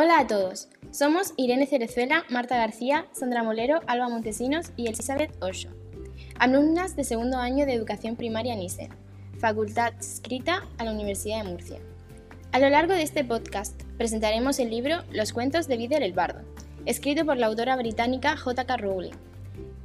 Hola 0.00 0.20
a 0.20 0.26
todos, 0.28 0.68
somos 0.92 1.32
Irene 1.36 1.66
Cerezuela, 1.66 2.24
Marta 2.28 2.56
García, 2.56 3.06
Sandra 3.10 3.42
Molero, 3.42 3.80
Alba 3.88 4.08
Montesinos 4.08 4.70
y 4.76 4.86
Elizabeth 4.86 5.32
Osho, 5.42 5.70
alumnas 6.38 6.94
de 6.94 7.02
segundo 7.02 7.38
año 7.38 7.66
de 7.66 7.74
Educación 7.74 8.14
Primaria 8.14 8.54
NISE, 8.54 8.90
Facultad 9.40 9.94
Escrita 9.98 10.68
a 10.78 10.84
la 10.84 10.92
Universidad 10.92 11.42
de 11.42 11.50
Murcia. 11.50 11.80
A 12.52 12.60
lo 12.60 12.70
largo 12.70 12.92
de 12.92 13.02
este 13.02 13.24
podcast 13.24 13.82
presentaremos 13.96 14.60
el 14.60 14.70
libro 14.70 15.02
Los 15.10 15.32
cuentos 15.32 15.66
de 15.66 15.76
Vidal 15.76 16.04
el 16.04 16.12
Bardo, 16.12 16.42
escrito 16.86 17.26
por 17.26 17.36
la 17.36 17.48
autora 17.48 17.74
británica 17.74 18.36
J.K. 18.36 18.76
Rowling. 18.76 19.16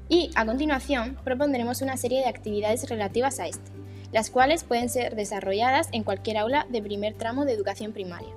Y, 0.09 0.29
a 0.35 0.45
continuación, 0.45 1.17
propondremos 1.23 1.81
una 1.81 1.97
serie 1.97 2.19
de 2.19 2.27
actividades 2.27 2.87
relativas 2.87 3.39
a 3.39 3.47
este, 3.47 3.71
las 4.11 4.29
cuales 4.29 4.63
pueden 4.63 4.89
ser 4.89 5.15
desarrolladas 5.15 5.89
en 5.91 6.03
cualquier 6.03 6.37
aula 6.37 6.67
de 6.69 6.83
primer 6.83 7.15
tramo 7.15 7.45
de 7.45 7.53
educación 7.53 7.93
primaria 7.93 8.29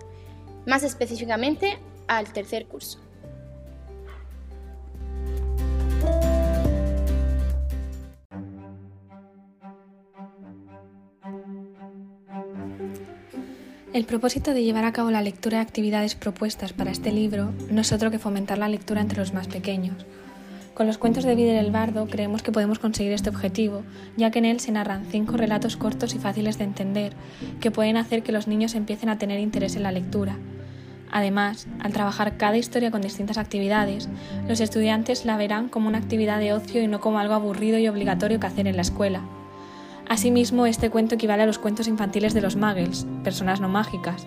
más 0.66 0.83
específicamente 0.83 1.79
al 2.09 2.33
tercer 2.33 2.66
curso. 2.66 2.98
El 13.93 14.05
propósito 14.05 14.52
de 14.52 14.62
llevar 14.62 14.84
a 14.84 14.93
cabo 14.93 15.10
la 15.10 15.23
lectura 15.23 15.59
de 15.59 15.62
actividades 15.62 16.16
propuestas 16.16 16.74
para 16.74 16.91
este 16.91 17.12
libro 17.12 17.55
no 17.71 17.80
es 17.80 17.93
otro 17.93 18.10
que 18.10 18.19
fomentar 18.19 18.59
la 18.59 18.69
lectura 18.69 19.01
entre 19.01 19.19
los 19.19 19.33
más 19.33 19.48
pequeños. 19.48 20.05
Con 20.74 20.87
los 20.87 20.98
cuentos 20.98 21.24
de 21.24 21.35
Vidal 21.35 21.65
el 21.65 21.71
Bardo 21.71 22.07
creemos 22.07 22.43
que 22.43 22.52
podemos 22.52 22.79
conseguir 22.79 23.12
este 23.12 23.30
objetivo, 23.30 23.83
ya 24.19 24.30
que 24.30 24.41
en 24.41 24.45
él 24.45 24.60
se 24.60 24.73
narran 24.73 25.07
cinco 25.10 25.38
relatos 25.38 25.79
cortos 25.79 26.15
y 26.15 26.19
fáciles 26.19 26.59
de 26.59 26.65
entender 26.65 27.15
que 27.60 27.71
pueden 27.71 27.96
hacer 27.96 28.23
que 28.23 28.33
los 28.33 28.46
niños 28.46 28.74
empiecen 28.74 29.09
a 29.09 29.16
tener 29.16 29.41
interés 29.41 29.76
en 29.76 29.85
la 29.85 29.93
lectura 29.93 30.37
Además, 31.10 31.66
al 31.80 31.93
trabajar 31.93 32.37
cada 32.37 32.57
historia 32.57 32.90
con 32.90 33.02
distintas 33.02 33.38
actividades, 33.38 34.09
los 34.49 34.60
estudiantes 34.60 35.24
la 35.24 35.37
verán 35.37 35.68
como 35.68 35.88
una 35.88 35.98
actividad 35.98 36.40
de 36.40 36.52
ocio 36.52 36.82
y 36.82 36.88
no 36.88 37.01
como 37.01 37.18
algo 37.18 37.35
aburrido 37.35 37.79
y 37.79 37.88
obligatorio 37.88 38.40
que 38.40 38.46
hacer 38.46 38.66
en 38.66 38.76
la 38.76 38.82
escuela. 38.82 39.23
Asimismo, 40.09 40.66
este 40.66 40.90
cuento 40.90 41.16
equivale 41.16 41.43
a 41.43 41.46
los 41.46 41.59
cuentos 41.59 41.88
infantiles 41.88 42.32
de 42.32 42.40
los 42.40 42.57
muggles, 42.57 43.07
personas 43.24 43.60
no 43.60 43.68
mágicas, 43.68 44.26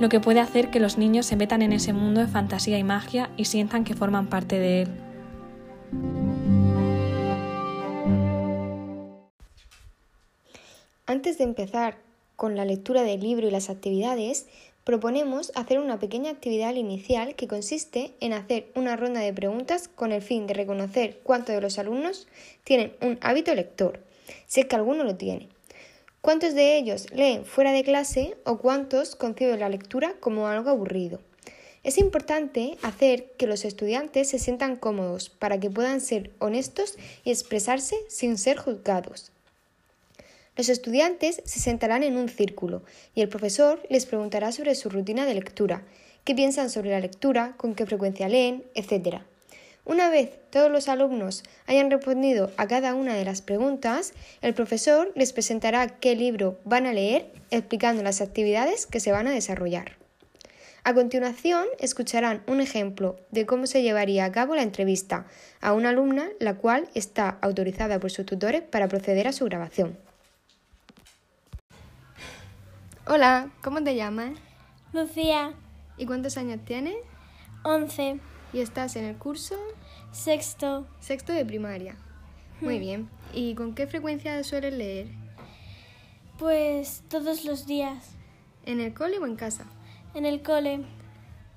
lo 0.00 0.08
que 0.08 0.20
puede 0.20 0.40
hacer 0.40 0.70
que 0.70 0.80
los 0.80 0.98
niños 0.98 1.26
se 1.26 1.36
metan 1.36 1.62
en 1.62 1.72
ese 1.72 1.92
mundo 1.92 2.20
de 2.20 2.26
fantasía 2.26 2.78
y 2.78 2.84
magia 2.84 3.30
y 3.36 3.44
sientan 3.44 3.84
que 3.84 3.94
forman 3.94 4.26
parte 4.26 4.58
de 4.58 4.82
él. 4.82 4.88
Antes 11.06 11.38
de 11.38 11.44
empezar 11.44 11.98
con 12.36 12.56
la 12.56 12.64
lectura 12.64 13.02
del 13.02 13.20
libro 13.20 13.46
y 13.46 13.50
las 13.50 13.70
actividades, 13.70 14.46
proponemos 14.84 15.52
hacer 15.54 15.78
una 15.78 15.98
pequeña 15.98 16.30
actividad 16.30 16.74
inicial 16.74 17.34
que 17.34 17.48
consiste 17.48 18.12
en 18.20 18.32
hacer 18.32 18.66
una 18.74 18.96
ronda 18.96 19.20
de 19.20 19.32
preguntas 19.32 19.88
con 19.88 20.12
el 20.12 20.22
fin 20.22 20.46
de 20.46 20.54
reconocer 20.54 21.20
cuántos 21.22 21.54
de 21.54 21.60
los 21.60 21.78
alumnos 21.78 22.26
tienen 22.64 22.92
un 23.00 23.18
hábito 23.20 23.54
lector, 23.54 24.00
si 24.46 24.60
es 24.60 24.66
que 24.66 24.76
alguno 24.76 25.04
lo 25.04 25.16
tiene. 25.16 25.48
¿Cuántos 26.20 26.54
de 26.54 26.78
ellos 26.78 27.06
leen 27.12 27.44
fuera 27.44 27.72
de 27.72 27.82
clase 27.82 28.36
o 28.44 28.58
cuántos 28.58 29.16
conciben 29.16 29.58
la 29.58 29.68
lectura 29.68 30.14
como 30.20 30.46
algo 30.46 30.70
aburrido? 30.70 31.20
Es 31.82 31.98
importante 31.98 32.78
hacer 32.82 33.32
que 33.32 33.48
los 33.48 33.64
estudiantes 33.64 34.30
se 34.30 34.38
sientan 34.38 34.76
cómodos 34.76 35.30
para 35.30 35.58
que 35.58 35.68
puedan 35.68 36.00
ser 36.00 36.30
honestos 36.38 36.96
y 37.24 37.32
expresarse 37.32 37.96
sin 38.08 38.38
ser 38.38 38.56
juzgados. 38.56 39.31
Los 40.62 40.68
estudiantes 40.68 41.42
se 41.44 41.58
sentarán 41.58 42.04
en 42.04 42.16
un 42.16 42.28
círculo 42.28 42.84
y 43.16 43.22
el 43.22 43.28
profesor 43.28 43.82
les 43.90 44.06
preguntará 44.06 44.52
sobre 44.52 44.76
su 44.76 44.90
rutina 44.90 45.26
de 45.26 45.34
lectura, 45.34 45.82
qué 46.22 46.36
piensan 46.36 46.70
sobre 46.70 46.90
la 46.90 47.00
lectura, 47.00 47.54
con 47.56 47.74
qué 47.74 47.84
frecuencia 47.84 48.28
leen, 48.28 48.62
etc. 48.76 49.22
Una 49.84 50.08
vez 50.08 50.30
todos 50.50 50.70
los 50.70 50.86
alumnos 50.86 51.42
hayan 51.66 51.90
respondido 51.90 52.52
a 52.58 52.68
cada 52.68 52.94
una 52.94 53.16
de 53.16 53.24
las 53.24 53.42
preguntas, 53.42 54.12
el 54.40 54.54
profesor 54.54 55.10
les 55.16 55.32
presentará 55.32 55.98
qué 55.98 56.14
libro 56.14 56.60
van 56.62 56.86
a 56.86 56.92
leer, 56.92 57.32
explicando 57.50 58.04
las 58.04 58.20
actividades 58.20 58.86
que 58.86 59.00
se 59.00 59.10
van 59.10 59.26
a 59.26 59.32
desarrollar. 59.32 59.96
A 60.84 60.94
continuación, 60.94 61.66
escucharán 61.80 62.44
un 62.46 62.60
ejemplo 62.60 63.16
de 63.32 63.46
cómo 63.46 63.66
se 63.66 63.82
llevaría 63.82 64.26
a 64.26 64.30
cabo 64.30 64.54
la 64.54 64.62
entrevista 64.62 65.26
a 65.60 65.72
una 65.72 65.88
alumna, 65.88 66.30
la 66.38 66.54
cual 66.54 66.88
está 66.94 67.36
autorizada 67.40 67.98
por 67.98 68.12
sus 68.12 68.26
tutores 68.26 68.62
para 68.62 68.86
proceder 68.86 69.26
a 69.26 69.32
su 69.32 69.44
grabación. 69.46 69.98
Hola, 73.04 73.50
¿cómo 73.64 73.82
te 73.82 73.96
llamas? 73.96 74.38
Lucía. 74.92 75.54
¿Y 75.98 76.06
cuántos 76.06 76.36
años 76.36 76.60
tienes? 76.64 76.94
Once. 77.64 78.20
¿Y 78.52 78.60
estás 78.60 78.94
en 78.94 79.04
el 79.04 79.16
curso? 79.16 79.56
Sexto. 80.12 80.86
Sexto 81.00 81.32
de 81.32 81.44
primaria. 81.44 81.96
Muy 82.60 82.76
hmm. 82.76 82.80
bien. 82.80 83.10
¿Y 83.34 83.56
con 83.56 83.74
qué 83.74 83.88
frecuencia 83.88 84.40
sueles 84.44 84.74
leer? 84.74 85.08
Pues 86.38 87.02
todos 87.08 87.44
los 87.44 87.66
días. 87.66 88.10
¿En 88.66 88.80
el 88.80 88.94
cole 88.94 89.18
o 89.18 89.26
en 89.26 89.34
casa? 89.34 89.64
En 90.14 90.24
el 90.24 90.40
cole. 90.40 90.84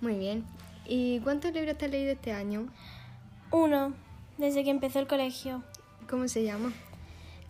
Muy 0.02 0.18
bien. 0.18 0.46
¿Y 0.88 1.20
cuántos 1.20 1.54
libros 1.54 1.78
te 1.78 1.86
has 1.86 1.92
leído 1.92 2.14
este 2.14 2.32
año? 2.32 2.70
Uno, 3.52 3.94
desde 4.40 4.64
que 4.64 4.72
empezó 4.72 4.98
el 4.98 5.06
colegio. 5.06 5.62
¿Cómo 6.10 6.28
se 6.28 6.44
llama? 6.44 6.74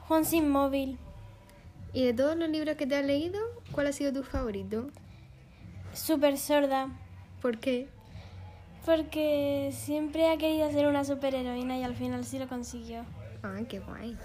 Juan 0.09 0.25
Sin 0.25 0.49
Móvil. 0.49 0.97
¿Y 1.93 2.03
de 2.03 2.13
todos 2.13 2.35
los 2.35 2.49
libros 2.49 2.75
que 2.75 2.85
te 2.85 2.97
has 2.97 3.05
leído, 3.05 3.39
cuál 3.71 3.87
ha 3.87 3.91
sido 3.91 4.13
tu 4.13 4.23
favorito? 4.23 4.87
Super 5.93 6.37
sorda. 6.37 6.89
¿Por 7.41 7.59
qué? 7.59 7.87
Porque 8.85 9.71
siempre 9.73 10.29
ha 10.29 10.37
querido 10.37 10.71
ser 10.71 10.87
una 10.87 11.03
superheroína 11.03 11.77
y 11.77 11.83
al 11.83 11.95
final 11.95 12.25
sí 12.25 12.39
lo 12.39 12.47
consiguió. 12.47 13.05
Ah, 13.43 13.59
qué 13.67 13.79
guay. 13.79 14.17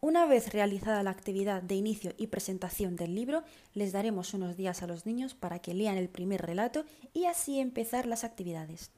Una 0.00 0.26
vez 0.26 0.52
realizada 0.52 1.04
la 1.04 1.10
actividad 1.10 1.62
de 1.62 1.76
inicio 1.76 2.12
y 2.18 2.26
presentación 2.26 2.96
del 2.96 3.14
libro, 3.14 3.44
les 3.72 3.92
daremos 3.92 4.34
unos 4.34 4.56
días 4.56 4.82
a 4.82 4.88
los 4.88 5.06
niños 5.06 5.34
para 5.34 5.60
que 5.60 5.74
lean 5.74 5.96
el 5.96 6.08
primer 6.08 6.42
relato 6.42 6.84
y 7.14 7.26
así 7.26 7.60
empezar 7.60 8.06
las 8.06 8.24
actividades. 8.24 8.90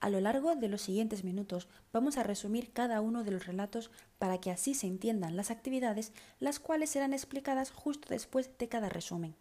A 0.00 0.08
lo 0.08 0.20
largo 0.20 0.56
de 0.56 0.68
los 0.68 0.80
siguientes 0.80 1.24
minutos 1.24 1.68
vamos 1.92 2.16
a 2.16 2.22
resumir 2.22 2.72
cada 2.72 3.02
uno 3.02 3.22
de 3.22 3.32
los 3.32 3.46
relatos 3.46 3.90
para 4.18 4.38
que 4.38 4.50
así 4.50 4.74
se 4.74 4.86
entiendan 4.86 5.36
las 5.36 5.50
actividades, 5.50 6.12
las 6.38 6.58
cuales 6.58 6.88
serán 6.88 7.12
explicadas 7.12 7.70
justo 7.70 8.08
después 8.08 8.50
de 8.58 8.68
cada 8.68 8.88
resumen. 8.88 9.34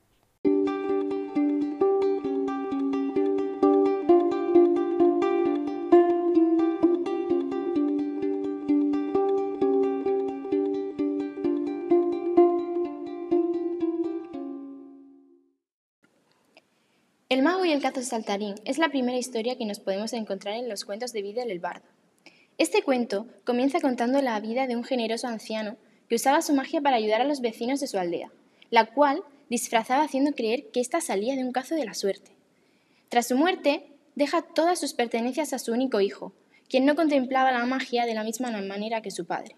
Y 17.70 17.72
el 17.72 17.82
cazo 17.84 18.02
saltarín 18.02 18.56
es 18.66 18.80
la 18.80 18.90
primera 18.90 19.20
historia 19.20 19.56
que 19.56 19.66
nos 19.66 19.80
podemos 19.80 20.14
encontrar 20.14 20.56
en 20.56 20.68
los 20.68 20.86
cuentos 20.86 21.14
de 21.14 21.22
Vidal 21.22 21.52
el 21.52 21.60
Bardo. 21.60 21.86
Este 22.58 22.82
cuento 22.82 23.28
comienza 23.46 23.80
contando 23.80 24.20
la 24.24 24.40
vida 24.40 24.66
de 24.66 24.76
un 24.76 24.84
generoso 24.84 25.28
anciano 25.28 25.78
que 26.08 26.16
usaba 26.16 26.42
su 26.42 26.56
magia 26.56 26.82
para 26.82 26.96
ayudar 26.96 27.22
a 27.22 27.26
los 27.26 27.42
vecinos 27.42 27.80
de 27.80 27.86
su 27.86 28.00
aldea, 28.00 28.32
la 28.72 28.88
cual 28.88 29.24
disfrazaba 29.52 30.04
haciendo 30.04 30.32
creer 30.32 30.72
que 30.72 30.80
ésta 30.80 31.00
salía 31.00 31.36
de 31.36 31.44
un 31.44 31.52
cazo 31.52 31.76
de 31.76 31.86
la 31.86 31.94
suerte. 31.94 32.32
Tras 33.08 33.28
su 33.28 33.38
muerte, 33.38 33.86
deja 34.16 34.42
todas 34.42 34.80
sus 34.80 34.94
pertenencias 34.94 35.54
a 35.54 35.60
su 35.60 35.72
único 35.72 36.02
hijo, 36.02 36.34
quien 36.70 36.86
no 36.86 36.96
contemplaba 36.96 37.52
la 37.52 37.66
magia 37.68 38.08
de 38.08 38.16
la 38.16 38.24
misma 38.24 38.50
manera 38.50 39.04
que 39.04 39.12
su 39.12 39.28
padre. 39.28 39.56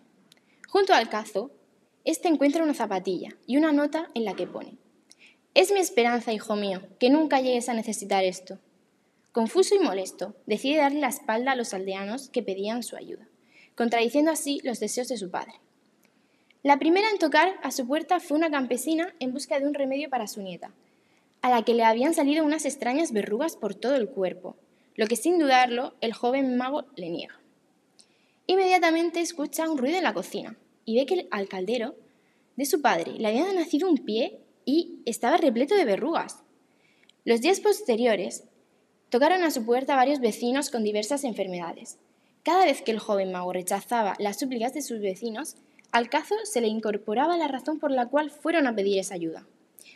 Junto 0.68 0.94
al 0.94 1.08
cazo, 1.08 1.52
éste 2.04 2.28
encuentra 2.28 2.64
una 2.64 2.74
zapatilla 2.74 3.38
y 3.48 3.56
una 3.56 3.72
nota 3.72 4.10
en 4.16 4.26
la 4.26 4.34
que 4.34 4.48
pone 4.48 4.81
es 5.54 5.72
mi 5.72 5.80
esperanza, 5.80 6.32
hijo 6.32 6.56
mío, 6.56 6.82
que 6.98 7.10
nunca 7.10 7.42
llegues 7.42 7.68
a 7.68 7.74
necesitar 7.74 8.24
esto. 8.24 8.60
Confuso 9.34 9.76
y 9.76 9.80
molesto, 9.80 10.34
decide 10.46 10.78
darle 10.78 11.02
la 11.02 11.10
espalda 11.10 11.52
a 11.52 11.56
los 11.56 11.74
aldeanos 11.74 12.30
que 12.30 12.42
pedían 12.42 12.84
su 12.84 12.96
ayuda, 12.96 13.28
contradiciendo 13.76 14.32
así 14.32 14.62
los 14.64 14.80
deseos 14.80 15.10
de 15.10 15.18
su 15.18 15.30
padre. 15.30 15.54
La 16.64 16.80
primera 16.80 17.10
en 17.10 17.18
tocar 17.18 17.56
a 17.64 17.72
su 17.72 17.86
puerta 17.86 18.20
fue 18.20 18.38
una 18.38 18.50
campesina 18.50 19.14
en 19.20 19.34
busca 19.34 19.60
de 19.60 19.68
un 19.68 19.74
remedio 19.74 20.10
para 20.10 20.28
su 20.28 20.42
nieta, 20.42 20.74
a 21.42 21.50
la 21.50 21.64
que 21.64 21.74
le 21.74 21.84
habían 21.84 22.14
salido 22.14 22.46
unas 22.46 22.66
extrañas 22.66 23.12
verrugas 23.12 23.58
por 23.58 23.76
todo 23.76 23.96
el 23.96 24.08
cuerpo, 24.08 24.56
lo 24.96 25.08
que 25.08 25.16
sin 25.16 25.38
dudarlo 25.38 25.96
el 26.00 26.14
joven 26.14 26.56
mago 26.56 26.86
le 26.96 27.10
niega. 27.10 27.40
Inmediatamente 28.48 29.20
escucha 29.20 29.70
un 29.70 29.78
ruido 29.78 29.98
en 29.98 30.04
la 30.04 30.14
cocina 30.14 30.56
y 30.86 30.96
ve 30.96 31.06
que 31.06 31.28
al 31.32 31.48
caldero 31.48 31.96
de 32.56 32.66
su 32.66 32.82
padre 32.82 33.14
le 33.18 33.28
había 33.28 33.52
nacido 33.54 33.90
un 33.90 33.98
pie 33.98 34.40
y 34.66 35.02
estaba 35.06 35.38
repleto 35.38 35.76
de 35.76 35.86
verrugas. 35.86 36.44
Los 37.24 37.42
días 37.42 37.60
posteriores 37.60 38.46
tocaron 39.10 39.44
a 39.44 39.52
su 39.52 39.66
puerta 39.66 39.96
varios 39.96 40.20
vecinos 40.20 40.70
con 40.70 40.84
diversas 40.84 41.24
enfermedades. 41.24 41.98
Cada 42.44 42.66
vez 42.66 42.82
que 42.82 42.92
el 42.92 43.00
joven 43.00 43.32
mago 43.32 43.54
rechazaba 43.54 44.16
las 44.18 44.40
súplicas 44.40 44.74
de 44.74 44.82
sus 44.82 45.00
vecinos, 45.00 45.58
al 45.92 46.10
cazo 46.10 46.36
se 46.44 46.62
le 46.62 46.68
incorporaba 46.68 47.38
la 47.38 47.48
razón 47.48 47.78
por 47.80 47.92
la 47.92 48.08
cual 48.08 48.32
fueron 48.32 48.66
a 48.66 48.76
pedir 48.76 48.98
esa 48.98 49.16
ayuda. 49.16 49.46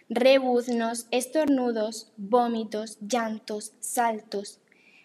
rebuznos, 0.08 1.08
estornudos, 1.10 2.12
vómitos, 2.18 3.00
llantos, 3.02 3.74
saltos. 3.80 4.60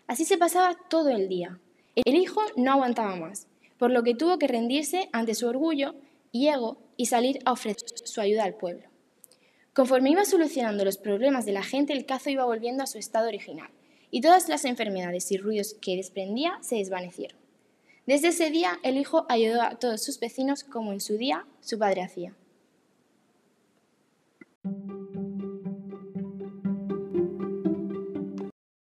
Así 0.07 0.27
se 0.27 0.37
pasaba 0.37 0.77
todo 0.91 1.09
el 1.09 1.29
día. 1.29 1.59
El 1.95 2.17
hijo 2.17 2.43
no 2.57 2.73
aguantaba 2.73 3.17
más, 3.17 3.47
por 3.79 3.91
lo 3.91 4.03
que 4.03 4.15
tuvo 4.15 4.39
que 4.39 4.49
rendirse 4.49 5.09
ante 5.12 5.35
su 5.35 5.47
orgullo 5.47 5.95
y 6.33 6.49
ego 6.49 6.77
y 6.99 7.07
salir 7.07 7.39
a 7.47 7.53
ofrecer 7.53 7.89
su 8.05 8.21
ayuda 8.21 8.45
al 8.45 8.55
pueblo. 8.55 8.89
Conforme 9.75 10.11
iba 10.11 10.25
solucionando 10.25 10.84
los 10.84 10.99
problemas 10.99 11.46
de 11.46 11.52
la 11.52 11.62
gente, 11.62 11.93
el 11.93 12.05
cazo 12.05 12.31
iba 12.31 12.44
volviendo 12.44 12.82
a 12.82 12.88
su 12.88 12.99
estado 12.99 13.28
original, 13.28 13.70
y 14.11 14.20
todas 14.20 14.49
las 14.49 14.64
enfermedades 14.64 15.31
y 15.31 15.37
ruidos 15.37 15.76
que 15.81 15.96
desprendía 15.96 16.58
se 16.61 16.76
desvanecieron. 16.76 17.38
Desde 18.06 18.28
ese 18.28 18.50
día, 18.50 18.81
el 18.82 18.96
hijo 18.96 19.26
ayudó 19.28 19.62
a 19.62 19.78
todos 19.78 20.02
sus 20.02 20.19
vecinos 20.19 20.64
como 20.64 20.93
en 20.93 21.00
su 21.00 21.17
día 21.17 21.46
su 21.61 21.78
padre 21.78 22.02
hacía. 22.02 22.34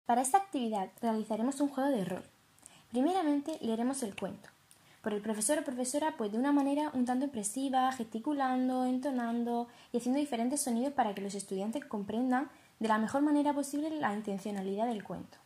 Para 0.06 0.22
esta 0.22 0.38
actividad 0.38 0.92
realizaremos 1.02 1.60
un 1.60 1.70
juego 1.70 1.90
de 1.90 2.06
rol. 2.06 2.24
Primeramente 2.92 3.58
leeremos 3.62 4.04
el 4.04 4.16
cuento, 4.16 4.50
por 5.08 5.14
el 5.14 5.22
profesor 5.22 5.58
o 5.58 5.64
profesora 5.64 6.16
pues 6.18 6.34
de 6.34 6.38
una 6.38 6.52
manera 6.52 6.92
un 6.94 7.06
tanto 7.06 7.24
impresiva, 7.24 7.90
gesticulando, 7.94 8.84
entonando 8.84 9.70
y 9.94 10.00
haciendo 10.00 10.20
diferentes 10.20 10.60
sonidos 10.60 10.92
para 10.92 11.16
que 11.16 11.22
los 11.22 11.34
estudiantes 11.34 11.86
comprendan 11.86 12.50
de 12.80 12.90
la 12.90 12.98
mejor 12.98 13.22
manera 13.22 13.54
posible 13.54 13.90
la 13.90 14.14
intencionalidad 14.14 14.86
del 14.86 15.06
cuento. 15.06 15.38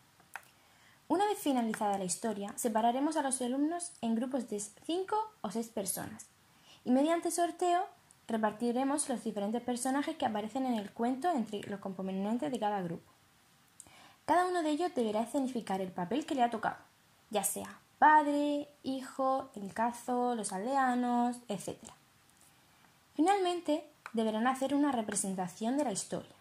Una 1.07 1.27
vez 1.27 1.37
finalizada 1.37 1.99
la 1.99 2.05
historia, 2.05 2.51
separaremos 2.55 3.17
a 3.17 3.21
los 3.21 3.39
alumnos 3.39 3.91
en 4.01 4.15
grupos 4.15 4.49
de 4.49 4.59
5 4.59 5.15
o 5.41 5.51
6 5.51 5.67
personas 5.67 6.25
y 6.83 6.89
mediante 6.89 7.29
sorteo 7.29 7.85
repartiremos 8.27 9.09
los 9.09 9.23
diferentes 9.23 9.61
personajes 9.61 10.15
que 10.15 10.25
aparecen 10.25 10.65
en 10.65 10.73
el 10.73 10.89
cuento 10.89 11.29
entre 11.29 11.61
los 11.69 11.79
componentes 11.79 12.51
de 12.51 12.59
cada 12.59 12.81
grupo. 12.81 13.11
Cada 14.25 14.47
uno 14.47 14.63
de 14.63 14.71
ellos 14.71 14.95
deberá 14.95 15.21
escenificar 15.21 15.81
el 15.81 15.91
papel 15.91 16.25
que 16.25 16.33
le 16.33 16.41
ha 16.41 16.49
tocado, 16.49 16.77
ya 17.29 17.43
sea 17.43 17.79
padre, 18.01 18.67
hijo, 18.81 19.51
el 19.53 19.75
cazo, 19.75 20.33
los 20.33 20.53
aldeanos, 20.53 21.37
etc. 21.47 21.77
Finalmente, 23.13 23.87
deberán 24.13 24.47
hacer 24.47 24.73
una 24.73 24.91
representación 24.91 25.77
de 25.77 25.83
la 25.83 25.91
historia, 25.91 26.33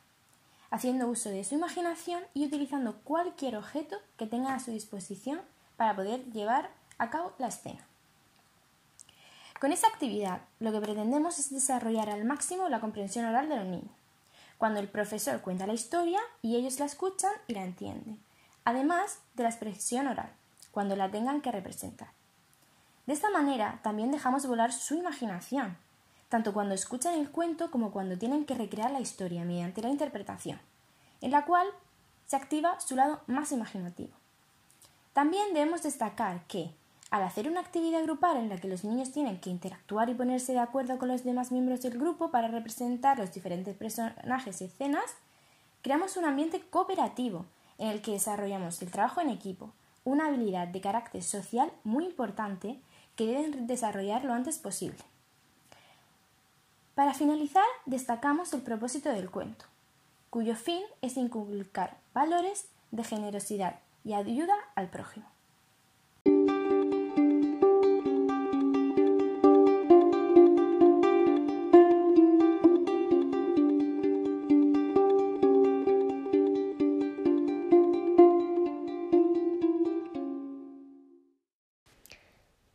haciendo 0.70 1.06
uso 1.06 1.28
de 1.28 1.44
su 1.44 1.56
imaginación 1.56 2.22
y 2.32 2.46
utilizando 2.46 2.94
cualquier 3.04 3.56
objeto 3.56 3.98
que 4.16 4.26
tengan 4.26 4.54
a 4.54 4.60
su 4.60 4.70
disposición 4.70 5.42
para 5.76 5.94
poder 5.94 6.24
llevar 6.32 6.70
a 6.96 7.10
cabo 7.10 7.34
la 7.36 7.48
escena. 7.48 7.84
Con 9.60 9.70
esta 9.70 9.88
actividad, 9.88 10.40
lo 10.60 10.72
que 10.72 10.80
pretendemos 10.80 11.38
es 11.38 11.50
desarrollar 11.50 12.08
al 12.08 12.24
máximo 12.24 12.70
la 12.70 12.80
comprensión 12.80 13.26
oral 13.26 13.50
de 13.50 13.56
los 13.56 13.66
niños 13.66 14.00
cuando 14.56 14.80
el 14.80 14.88
profesor 14.88 15.42
cuenta 15.42 15.66
la 15.66 15.74
historia 15.74 16.20
y 16.40 16.56
ellos 16.56 16.78
la 16.78 16.86
escuchan 16.86 17.32
y 17.48 17.54
la 17.54 17.64
entienden, 17.64 18.18
además 18.64 19.18
de 19.34 19.42
la 19.42 19.48
expresión 19.48 20.06
oral, 20.06 20.30
cuando 20.70 20.96
la 20.96 21.10
tengan 21.10 21.40
que 21.40 21.52
representar. 21.52 22.08
De 23.06 23.12
esta 23.12 23.30
manera 23.30 23.80
también 23.82 24.10
dejamos 24.10 24.46
volar 24.46 24.72
su 24.72 24.94
imaginación, 24.94 25.76
tanto 26.28 26.52
cuando 26.52 26.74
escuchan 26.74 27.14
el 27.14 27.30
cuento 27.30 27.70
como 27.70 27.90
cuando 27.90 28.16
tienen 28.16 28.44
que 28.44 28.54
recrear 28.54 28.90
la 28.90 29.00
historia 29.00 29.44
mediante 29.44 29.82
la 29.82 29.88
interpretación, 29.88 30.60
en 31.20 31.32
la 31.32 31.44
cual 31.44 31.66
se 32.26 32.36
activa 32.36 32.78
su 32.78 32.94
lado 32.94 33.20
más 33.26 33.50
imaginativo. 33.50 34.12
También 35.12 35.52
debemos 35.52 35.82
destacar 35.82 36.46
que, 36.46 36.70
al 37.10 37.24
hacer 37.24 37.48
una 37.48 37.58
actividad 37.58 38.04
grupal 38.04 38.36
en 38.36 38.48
la 38.48 38.58
que 38.58 38.68
los 38.68 38.84
niños 38.84 39.10
tienen 39.10 39.40
que 39.40 39.50
interactuar 39.50 40.08
y 40.08 40.14
ponerse 40.14 40.52
de 40.52 40.60
acuerdo 40.60 40.96
con 40.98 41.08
los 41.08 41.24
demás 41.24 41.50
miembros 41.50 41.82
del 41.82 41.98
grupo 41.98 42.30
para 42.30 42.46
representar 42.46 43.18
los 43.18 43.32
diferentes 43.32 43.76
personajes 43.76 44.60
y 44.60 44.66
escenas, 44.66 45.16
creamos 45.82 46.16
un 46.16 46.26
ambiente 46.26 46.60
cooperativo 46.60 47.46
en 47.78 47.88
el 47.88 48.02
que 48.02 48.12
desarrollamos 48.12 48.80
el 48.82 48.92
trabajo 48.92 49.20
en 49.20 49.30
equipo, 49.30 49.72
una 50.04 50.26
habilidad 50.26 50.68
de 50.68 50.80
carácter 50.80 51.22
social 51.22 51.72
muy 51.84 52.04
importante 52.04 52.80
que 53.16 53.26
deben 53.26 53.66
desarrollar 53.66 54.24
lo 54.24 54.32
antes 54.32 54.58
posible. 54.58 54.98
Para 56.94 57.14
finalizar, 57.14 57.64
destacamos 57.86 58.52
el 58.52 58.62
propósito 58.62 59.10
del 59.10 59.30
cuento, 59.30 59.64
cuyo 60.28 60.54
fin 60.54 60.82
es 61.02 61.16
inculcar 61.16 61.96
valores 62.14 62.68
de 62.90 63.04
generosidad 63.04 63.78
y 64.04 64.14
ayuda 64.14 64.54
al 64.74 64.88
prójimo. 64.88 65.26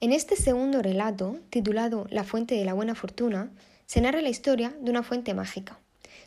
En 0.05 0.13
este 0.13 0.35
segundo 0.35 0.83
relato, 0.83 1.39
titulado 1.49 2.05
La 2.11 2.23
fuente 2.23 2.53
de 2.53 2.63
la 2.63 2.75
buena 2.75 2.93
fortuna, 2.93 3.49
se 3.87 4.01
narra 4.01 4.21
la 4.21 4.29
historia 4.29 4.71
de 4.79 4.91
una 4.91 5.01
fuente 5.01 5.33
mágica, 5.33 5.79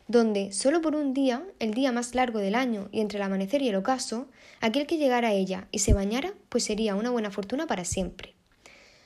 donde 0.09 0.51
solo 0.51 0.81
por 0.81 0.95
un 0.97 1.13
día, 1.13 1.45
el 1.59 1.73
día 1.73 1.93
más 1.93 2.13
largo 2.13 2.39
del 2.39 2.55
año 2.55 2.89
y 2.91 2.99
entre 2.99 3.19
el 3.19 3.23
amanecer 3.23 3.61
y 3.61 3.69
el 3.69 3.77
ocaso, 3.77 4.27
aquel 4.59 4.85
que 4.85 4.97
llegara 4.97 5.29
a 5.29 5.31
ella 5.31 5.69
y 5.71 5.79
se 5.79 5.93
bañara, 5.93 6.33
pues 6.49 6.65
sería 6.65 6.95
una 6.95 7.09
buena 7.09 7.31
fortuna 7.31 7.67
para 7.67 7.85
siempre. 7.85 8.33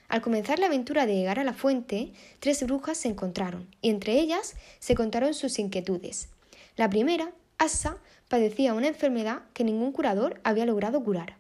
Al 0.08 0.24
comenzar 0.24 0.58
la 0.58 0.66
aventura 0.66 1.06
de 1.06 1.18
llegar 1.18 1.38
a 1.38 1.44
la 1.44 1.54
fuente, 1.54 2.12
tres 2.40 2.64
brujas 2.66 2.98
se 2.98 3.10
encontraron, 3.10 3.68
y 3.80 3.92
entre 3.92 4.14
ellas 4.14 4.56
se 4.80 4.96
contaron 4.96 5.36
sus 5.36 5.60
inquietudes. 5.60 6.30
La 6.78 6.90
primera, 6.90 7.32
Asa, 7.60 7.98
padecía 8.28 8.74
una 8.74 8.88
enfermedad 8.88 9.44
que 9.54 9.66
ningún 9.66 9.92
curador 9.92 10.42
había 10.44 10.66
logrado 10.66 11.04
curar. 11.04 11.38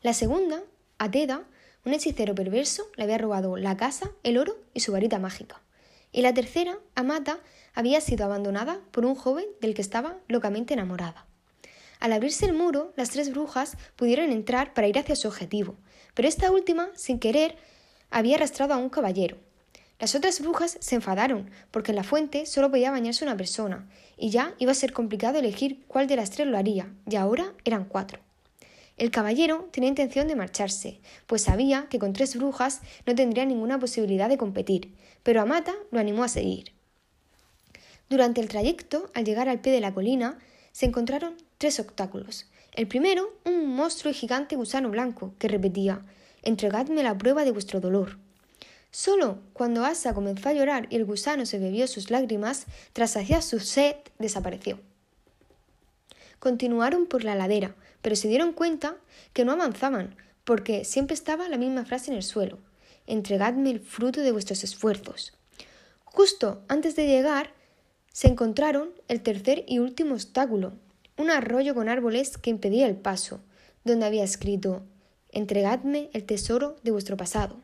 La 0.00 0.14
segunda, 0.14 0.62
Ateda, 0.96 1.44
un 1.84 1.94
hechicero 1.94 2.34
perverso 2.34 2.86
le 2.96 3.04
había 3.04 3.18
robado 3.18 3.56
la 3.56 3.76
casa, 3.76 4.10
el 4.22 4.38
oro 4.38 4.56
y 4.74 4.80
su 4.80 4.92
varita 4.92 5.18
mágica. 5.18 5.60
Y 6.12 6.22
la 6.22 6.34
tercera, 6.34 6.78
Amata, 6.94 7.40
había 7.74 8.00
sido 8.00 8.24
abandonada 8.24 8.80
por 8.90 9.04
un 9.04 9.14
joven 9.14 9.46
del 9.60 9.74
que 9.74 9.82
estaba 9.82 10.16
locamente 10.26 10.74
enamorada. 10.74 11.26
Al 12.00 12.12
abrirse 12.12 12.46
el 12.46 12.52
muro, 12.52 12.92
las 12.96 13.10
tres 13.10 13.30
brujas 13.30 13.76
pudieron 13.96 14.30
entrar 14.30 14.72
para 14.72 14.88
ir 14.88 14.98
hacia 14.98 15.16
su 15.16 15.28
objetivo, 15.28 15.76
pero 16.14 16.28
esta 16.28 16.50
última, 16.50 16.90
sin 16.94 17.18
querer, 17.18 17.56
había 18.10 18.36
arrastrado 18.36 18.74
a 18.74 18.78
un 18.78 18.88
caballero. 18.88 19.36
Las 19.98 20.14
otras 20.14 20.40
brujas 20.40 20.78
se 20.80 20.94
enfadaron, 20.94 21.50
porque 21.72 21.90
en 21.90 21.96
la 21.96 22.04
fuente 22.04 22.46
solo 22.46 22.70
podía 22.70 22.92
bañarse 22.92 23.24
una 23.24 23.36
persona, 23.36 23.88
y 24.16 24.30
ya 24.30 24.54
iba 24.58 24.70
a 24.70 24.76
ser 24.76 24.92
complicado 24.92 25.38
elegir 25.38 25.84
cuál 25.88 26.06
de 26.06 26.16
las 26.16 26.30
tres 26.30 26.46
lo 26.46 26.56
haría, 26.56 26.92
y 27.10 27.16
ahora 27.16 27.52
eran 27.64 27.84
cuatro. 27.84 28.20
El 28.98 29.12
caballero 29.12 29.68
tenía 29.70 29.88
intención 29.88 30.26
de 30.26 30.36
marcharse, 30.36 31.00
pues 31.26 31.42
sabía 31.42 31.86
que 31.88 32.00
con 32.00 32.12
tres 32.12 32.36
brujas 32.36 32.80
no 33.06 33.14
tendría 33.14 33.44
ninguna 33.44 33.78
posibilidad 33.78 34.28
de 34.28 34.36
competir, 34.36 34.92
pero 35.22 35.40
Amata 35.40 35.74
lo 35.92 36.00
animó 36.00 36.24
a 36.24 36.28
seguir. 36.28 36.72
Durante 38.10 38.40
el 38.40 38.48
trayecto, 38.48 39.10
al 39.14 39.24
llegar 39.24 39.48
al 39.48 39.60
pie 39.60 39.72
de 39.72 39.80
la 39.80 39.94
colina, 39.94 40.38
se 40.72 40.86
encontraron 40.86 41.36
tres 41.58 41.78
obstáculos. 41.78 42.46
El 42.72 42.88
primero, 42.88 43.32
un 43.44 43.66
monstruo 43.74 44.10
y 44.10 44.14
gigante 44.14 44.56
gusano 44.56 44.90
blanco, 44.90 45.32
que 45.38 45.48
repetía 45.48 46.02
Entregadme 46.42 47.02
la 47.02 47.18
prueba 47.18 47.44
de 47.44 47.50
vuestro 47.50 47.80
dolor. 47.80 48.18
Solo 48.90 49.38
cuando 49.52 49.84
Asa 49.84 50.14
comenzó 50.14 50.48
a 50.48 50.52
llorar 50.52 50.86
y 50.90 50.96
el 50.96 51.04
gusano 51.04 51.44
se 51.46 51.58
bebió 51.58 51.86
sus 51.86 52.10
lágrimas, 52.10 52.66
tras 52.92 53.12
saciar 53.12 53.42
su 53.42 53.60
sed, 53.60 53.96
desapareció. 54.18 54.80
Continuaron 56.38 57.06
por 57.06 57.24
la 57.24 57.34
ladera, 57.34 57.74
pero 58.02 58.16
se 58.16 58.28
dieron 58.28 58.52
cuenta 58.52 58.96
que 59.32 59.44
no 59.44 59.52
avanzaban, 59.52 60.16
porque 60.44 60.84
siempre 60.84 61.14
estaba 61.14 61.48
la 61.48 61.58
misma 61.58 61.84
frase 61.84 62.10
en 62.10 62.16
el 62.16 62.22
suelo 62.22 62.58
entregadme 63.08 63.70
el 63.70 63.80
fruto 63.80 64.20
de 64.20 64.30
vuestros 64.30 64.62
esfuerzos. 64.62 65.32
Justo 66.04 66.62
antes 66.68 66.94
de 66.94 67.06
llegar, 67.06 67.52
se 68.12 68.28
encontraron 68.28 68.90
el 69.08 69.22
tercer 69.22 69.64
y 69.66 69.78
último 69.78 70.14
obstáculo, 70.14 70.74
un 71.16 71.30
arroyo 71.30 71.74
con 71.74 71.88
árboles 71.88 72.38
que 72.38 72.50
impedía 72.50 72.86
el 72.86 72.96
paso, 72.96 73.40
donde 73.84 74.06
había 74.06 74.24
escrito 74.24 74.82
Entregadme 75.30 76.08
el 76.12 76.24
tesoro 76.24 76.76
de 76.82 76.90
vuestro 76.90 77.16
pasado. 77.16 77.56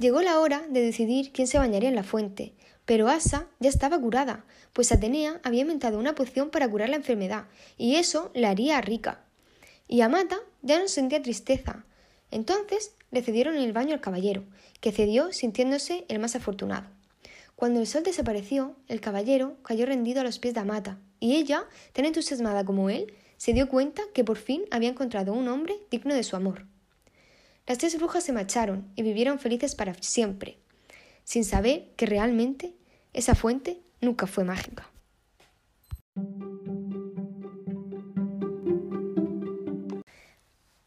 Llegó 0.00 0.20
la 0.22 0.40
hora 0.40 0.64
de 0.68 0.80
decidir 0.80 1.32
quién 1.32 1.46
se 1.46 1.58
bañaría 1.58 1.88
en 1.88 1.94
la 1.94 2.02
fuente, 2.02 2.54
pero 2.88 3.08
Asa 3.08 3.46
ya 3.60 3.68
estaba 3.68 4.00
curada, 4.00 4.46
pues 4.72 4.92
Atenea 4.92 5.42
había 5.44 5.60
inventado 5.60 5.98
una 5.98 6.14
poción 6.14 6.48
para 6.48 6.66
curar 6.70 6.88
la 6.88 6.96
enfermedad, 6.96 7.44
y 7.76 7.96
eso 7.96 8.30
la 8.32 8.48
haría 8.48 8.80
rica. 8.80 9.26
Y 9.88 10.00
Amata 10.00 10.38
ya 10.62 10.78
no 10.78 10.88
sentía 10.88 11.20
tristeza. 11.20 11.84
Entonces 12.30 12.94
le 13.10 13.20
cedieron 13.20 13.56
el 13.56 13.74
baño 13.74 13.92
al 13.92 14.00
caballero, 14.00 14.44
que 14.80 14.90
cedió 14.90 15.34
sintiéndose 15.34 16.06
el 16.08 16.18
más 16.18 16.34
afortunado. 16.34 16.88
Cuando 17.56 17.78
el 17.78 17.86
sol 17.86 18.04
desapareció, 18.04 18.74
el 18.88 19.02
caballero 19.02 19.58
cayó 19.62 19.84
rendido 19.84 20.22
a 20.22 20.24
los 20.24 20.38
pies 20.38 20.54
de 20.54 20.60
Amata, 20.60 20.98
y 21.20 21.36
ella, 21.36 21.64
tan 21.92 22.06
entusiasmada 22.06 22.64
como 22.64 22.88
él, 22.88 23.12
se 23.36 23.52
dio 23.52 23.68
cuenta 23.68 24.02
que 24.14 24.24
por 24.24 24.38
fin 24.38 24.62
había 24.70 24.88
encontrado 24.88 25.34
un 25.34 25.48
hombre 25.48 25.76
digno 25.90 26.14
de 26.14 26.22
su 26.22 26.36
amor. 26.36 26.64
Las 27.66 27.76
tres 27.76 27.98
brujas 27.98 28.24
se 28.24 28.32
marcharon 28.32 28.90
y 28.96 29.02
vivieron 29.02 29.38
felices 29.38 29.74
para 29.74 29.92
siempre, 30.00 30.56
sin 31.28 31.44
saber 31.44 31.90
que 31.98 32.06
realmente 32.06 32.74
esa 33.12 33.34
fuente 33.34 33.82
nunca 34.00 34.26
fue 34.26 34.44
mágica. 34.44 34.88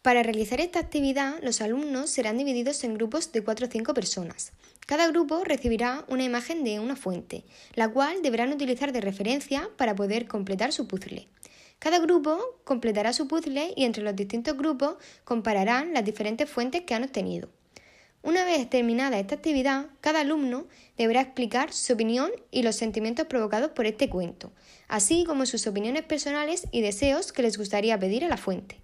Para 0.01 0.23
realizar 0.23 0.59
esta 0.59 0.79
actividad, 0.79 1.37
los 1.43 1.61
alumnos 1.61 2.09
serán 2.09 2.39
divididos 2.39 2.83
en 2.83 2.95
grupos 2.95 3.31
de 3.31 3.43
4 3.43 3.67
o 3.67 3.69
5 3.69 3.93
personas. 3.93 4.51
Cada 4.87 5.07
grupo 5.09 5.43
recibirá 5.43 6.05
una 6.07 6.23
imagen 6.23 6.63
de 6.63 6.79
una 6.79 6.95
fuente, 6.95 7.43
la 7.75 7.89
cual 7.89 8.23
deberán 8.23 8.51
utilizar 8.51 8.91
de 8.91 9.01
referencia 9.01 9.69
para 9.77 9.93
poder 9.93 10.27
completar 10.27 10.73
su 10.73 10.87
puzzle. 10.87 11.27
Cada 11.77 11.99
grupo 11.99 12.59
completará 12.63 13.13
su 13.13 13.27
puzzle 13.27 13.75
y 13.75 13.85
entre 13.85 14.01
los 14.01 14.15
distintos 14.15 14.57
grupos 14.57 14.95
compararán 15.23 15.93
las 15.93 16.03
diferentes 16.03 16.49
fuentes 16.49 16.81
que 16.81 16.95
han 16.95 17.03
obtenido. 17.03 17.60
Una 18.23 18.45
vez 18.45 18.69
terminada 18.69 19.17
esta 19.17 19.35
actividad, 19.35 19.87
cada 19.99 20.19
alumno 20.21 20.67
deberá 20.95 21.21
explicar 21.21 21.73
su 21.73 21.93
opinión 21.93 22.31
y 22.51 22.61
los 22.61 22.75
sentimientos 22.75 23.25
provocados 23.25 23.71
por 23.71 23.87
este 23.87 24.09
cuento, 24.09 24.51
así 24.87 25.23
como 25.25 25.47
sus 25.47 25.65
opiniones 25.65 26.03
personales 26.03 26.67
y 26.71 26.81
deseos 26.81 27.33
que 27.33 27.41
les 27.41 27.57
gustaría 27.57 27.99
pedir 27.99 28.23
a 28.23 28.29
la 28.29 28.37
fuente. 28.37 28.79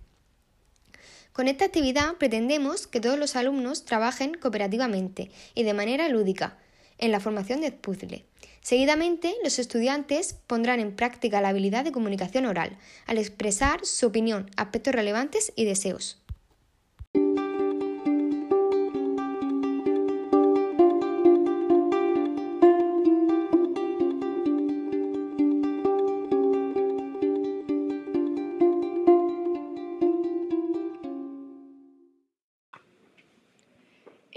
Con 1.34 1.48
esta 1.48 1.65
actividad 1.65 2.15
pretendemos 2.15 2.88
que 2.88 3.00
todos 3.00 3.20
los 3.20 3.36
alumnos 3.36 3.86
trabajen 3.86 4.34
cooperativamente 4.34 5.29
y 5.53 5.62
de 5.62 5.74
manera 5.75 6.10
lúdica 6.10 6.58
en 6.98 7.12
la 7.12 7.20
formación 7.20 7.62
de 7.62 7.72
puzzle. 7.72 8.25
Seguidamente, 8.62 9.36
los 9.44 9.60
estudiantes 9.60 10.34
pondrán 10.48 10.79
en 10.79 10.96
práctica 10.96 11.41
la 11.41 11.50
habilidad 11.50 11.84
de 11.84 11.91
comunicación 11.91 12.48
oral 12.48 12.79
al 13.06 13.20
expresar 13.20 13.86
su 13.86 14.08
opinión, 14.08 14.50
aspectos 14.58 14.96
relevantes 14.96 15.53
y 15.56 15.65
deseos. 15.65 16.24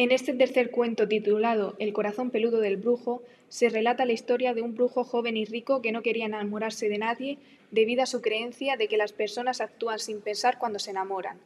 En 0.02 0.12
este 0.12 0.33
tercer 0.33 0.71
cuento 0.71 1.07
titulado 1.07 1.76
El 1.78 1.92
corazón 1.92 2.30
peludo 2.30 2.61
del 2.61 2.78
brujo, 2.78 3.23
se 3.50 3.69
relata 3.69 4.07
la 4.07 4.14
historia 4.14 4.54
de 4.54 4.62
un 4.62 4.75
brujo 4.75 5.04
joven 5.04 5.37
y 5.37 5.45
rico 5.45 5.83
que 5.83 5.92
no 5.92 6.00
quería 6.00 6.25
enamorarse 6.25 6.88
de 6.88 6.97
nadie 6.97 7.37
debido 7.71 8.02
a 8.02 8.07
su 8.07 8.23
creencia 8.23 8.78
de 8.78 8.88
que 8.88 8.97
las 8.97 9.12
personas 9.12 9.61
actúan 9.61 9.99
sin 9.99 10.23
pensar 10.23 10.59
cuando 10.59 10.78
se 10.78 10.92
enamoran. 10.92 11.37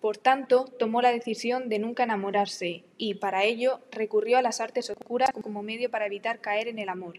Por 0.00 0.16
tanto, 0.16 0.66
tomó 0.78 1.02
la 1.02 1.10
decisión 1.10 1.68
de 1.68 1.80
nunca 1.80 2.04
enamorarse 2.04 2.84
y, 2.98 3.14
para 3.14 3.42
ello, 3.42 3.80
recurrió 3.90 4.38
a 4.38 4.42
las 4.42 4.60
artes 4.60 4.90
oscuras 4.90 5.30
como 5.32 5.64
medio 5.64 5.90
para 5.90 6.06
evitar 6.06 6.38
caer 6.38 6.68
en 6.68 6.78
el 6.78 6.90
amor. 6.90 7.14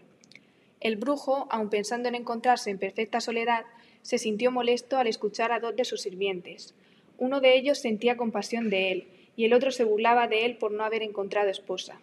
El 0.80 0.96
brujo, 0.96 1.46
aun 1.50 1.68
pensando 1.68 2.08
en 2.08 2.14
encontrarse 2.14 2.70
en 2.70 2.78
perfecta 2.78 3.20
soledad, 3.20 3.66
se 4.00 4.16
sintió 4.16 4.50
molesto 4.50 4.96
al 4.96 5.08
escuchar 5.08 5.52
a 5.52 5.60
dos 5.60 5.76
de 5.76 5.84
sus 5.84 6.00
sirvientes. 6.00 6.74
Uno 7.18 7.42
de 7.42 7.54
ellos 7.54 7.76
sentía 7.76 8.16
compasión 8.16 8.70
de 8.70 8.92
él 8.92 9.06
y 9.40 9.46
el 9.46 9.54
otro 9.54 9.70
se 9.70 9.84
burlaba 9.84 10.28
de 10.28 10.44
él 10.44 10.58
por 10.58 10.70
no 10.70 10.84
haber 10.84 11.02
encontrado 11.02 11.48
esposa. 11.48 11.98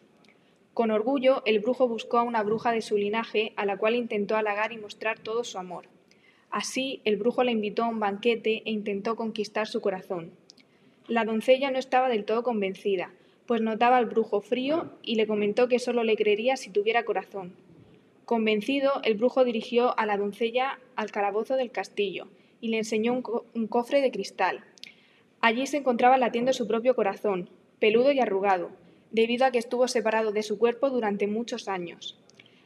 Con 0.74 0.89
orgullo, 0.89 1.44
el 1.46 1.60
brujo 1.60 1.88
buscó 1.88 2.17
a 2.17 2.24
una 2.24 2.41
bruja 2.41 2.72
de 2.72 2.82
su 2.82 2.98
linaje, 2.98 3.53
a 3.58 3.65
la 3.67 3.77
cual 3.77 3.96
intentó 3.96 4.36
halagar 4.36 4.72
y 4.72 4.79
mostrar 4.79 5.20
todo 5.20 5.44
su 5.44 5.60
amor. 5.60 5.86
Así, 6.50 7.00
el 7.06 7.15
brujo 7.15 7.44
la 7.44 7.51
invitó 7.51 7.84
a 7.84 7.89
un 7.89 8.00
banquete 8.00 8.63
e 8.65 8.72
intentó 8.72 9.15
conquistar 9.15 9.67
su 9.67 9.82
corazón. 9.82 10.32
La 11.08 11.25
doncella 11.25 11.70
no 11.70 11.77
estaba 11.77 12.10
del 12.10 12.25
todo 12.25 12.41
convencida, 12.41 13.13
pues 13.46 13.62
notaba 13.62 13.98
al 13.98 14.08
brujo 14.08 14.41
frío 14.41 14.98
y 15.03 15.13
le 15.13 15.27
comentó 15.27 15.67
que 15.67 15.77
solo 15.77 16.03
le 16.03 16.15
creería 16.15 16.58
si 16.58 16.72
tuviera 16.72 17.06
corazón. 17.06 17.53
Convencido, 18.25 18.94
el 19.03 19.13
brujo 19.13 19.46
dirigió 19.46 19.96
a 20.00 20.08
la 20.08 20.17
doncella 20.17 20.79
al 20.96 21.12
calabozo 21.12 21.56
del 21.56 21.70
castillo 21.70 22.29
y 22.62 22.70
le 22.70 22.79
enseñó 22.79 23.13
un, 23.13 23.24
un 23.53 23.67
cofre 23.67 24.01
de 24.01 24.10
cristal, 24.10 24.63
Allí 25.48 25.66
se 25.66 25.77
encontraba 25.77 26.18
latiendo 26.18 26.51
su 26.51 26.68
propio 26.68 26.94
corazón, 26.94 27.50
peludo 27.80 28.12
y 28.12 28.20
arrugado, 28.20 28.70
debido 29.12 29.46
a 29.46 29.51
que 29.51 29.60
estuvo 29.60 29.88
separado 29.88 30.34
de 30.34 30.44
su 30.44 30.60
cuerpo 30.60 30.89
durante 30.89 31.25
muchos 31.25 31.70
años. 31.70 32.20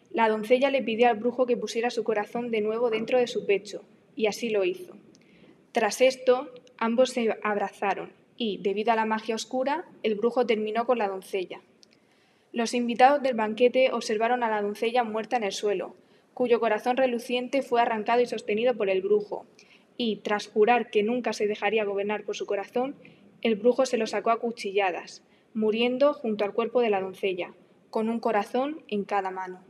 La 0.09 0.27
doncella 0.27 0.71
le 0.71 0.81
pidió 0.81 1.07
al 1.07 1.17
brujo 1.17 1.45
que 1.45 1.55
pusiera 1.55 1.91
su 1.91 2.03
corazón 2.03 2.49
de 2.49 2.61
nuevo 2.61 2.89
dentro 2.89 3.19
de 3.19 3.27
su 3.27 3.45
pecho, 3.45 3.83
y 4.15 4.25
así 4.25 4.49
lo 4.49 4.63
hizo. 4.63 4.95
Tras 5.73 6.01
esto, 6.01 6.49
ambos 6.79 7.11
se 7.11 7.37
abrazaron, 7.43 8.13
y, 8.35 8.57
debido 8.63 8.91
a 8.91 8.95
la 8.95 9.05
magia 9.05 9.35
oscura, 9.35 9.85
el 10.01 10.15
brujo 10.15 10.47
terminó 10.47 10.87
con 10.87 10.97
la 10.97 11.07
doncella. 11.07 11.61
Los 12.51 12.73
invitados 12.73 13.21
del 13.21 13.35
banquete 13.35 13.91
observaron 13.91 14.41
a 14.41 14.49
la 14.49 14.63
doncella 14.63 15.03
muerta 15.03 15.37
en 15.37 15.43
el 15.43 15.51
suelo, 15.51 15.93
cuyo 16.33 16.59
corazón 16.59 16.97
reluciente 16.97 17.61
fue 17.61 17.79
arrancado 17.79 18.21
y 18.21 18.25
sostenido 18.25 18.73
por 18.73 18.89
el 18.89 19.03
brujo, 19.03 19.45
y, 20.03 20.15
tras 20.15 20.47
jurar 20.47 20.89
que 20.89 21.03
nunca 21.03 21.31
se 21.31 21.45
dejaría 21.45 21.85
gobernar 21.85 22.23
por 22.23 22.35
su 22.35 22.47
corazón, 22.47 22.95
el 23.43 23.55
brujo 23.55 23.85
se 23.85 23.97
lo 23.97 24.07
sacó 24.07 24.31
a 24.31 24.39
cuchilladas, 24.39 25.21
muriendo 25.53 26.13
junto 26.15 26.43
al 26.43 26.53
cuerpo 26.53 26.81
de 26.81 26.89
la 26.89 27.01
doncella, 27.01 27.53
con 27.91 28.09
un 28.09 28.19
corazón 28.19 28.81
en 28.87 29.03
cada 29.03 29.29
mano. 29.29 29.61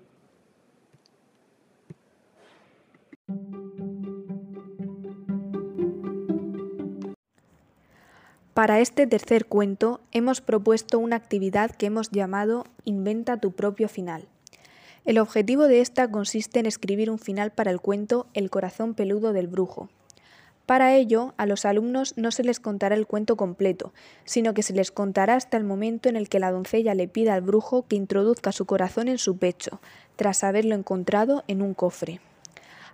Para 8.54 8.80
este 8.80 9.08
tercer 9.08 9.48
cuento 9.48 10.00
hemos 10.14 10.40
propuesto 10.40 10.98
una 10.98 11.18
actividad 11.18 11.72
que 11.72 11.88
hemos 11.88 12.10
llamado 12.10 12.64
Inventa 12.86 13.42
tu 13.42 13.52
propio 13.52 13.90
final. 13.90 14.30
El 15.04 15.18
objetivo 15.18 15.68
de 15.68 15.82
esta 15.82 16.10
consiste 16.10 16.62
en 16.62 16.68
escribir 16.68 17.10
un 17.12 17.20
final 17.20 17.52
para 17.52 17.72
el 17.72 17.82
cuento 17.82 18.28
El 18.34 18.50
corazón 18.50 18.94
peludo 18.94 19.34
del 19.34 19.48
brujo, 19.48 19.90
para 20.72 20.96
ello, 20.96 21.34
a 21.36 21.46
los 21.48 21.66
alumnos 21.66 22.13
no 22.16 22.32
se 22.32 22.46
les 22.46 22.62
contará 22.62 22.96
el 22.96 23.06
cuento 23.06 23.36
completo, 23.36 23.92
sino 24.24 24.54
que 24.54 24.63
se 24.63 24.72
les 24.72 24.90
contará 24.90 25.36
hasta 25.36 25.58
el 25.58 25.66
momento 25.66 26.08
en 26.08 26.16
el 26.16 26.30
que 26.30 26.40
la 26.40 26.50
doncella 26.50 26.96
le 26.96 27.10
pida 27.10 27.34
al 27.34 27.42
brujo 27.42 27.86
que 27.90 27.98
introduzca 27.98 28.54
su 28.54 28.66
corazón 28.66 29.10
en 29.10 29.18
su 29.18 29.36
pecho, 29.36 29.82
tras 30.16 30.46
haberlo 30.46 30.74
encontrado 30.74 31.44
en 31.50 31.62
un 31.62 31.74
cofre. 31.74 32.22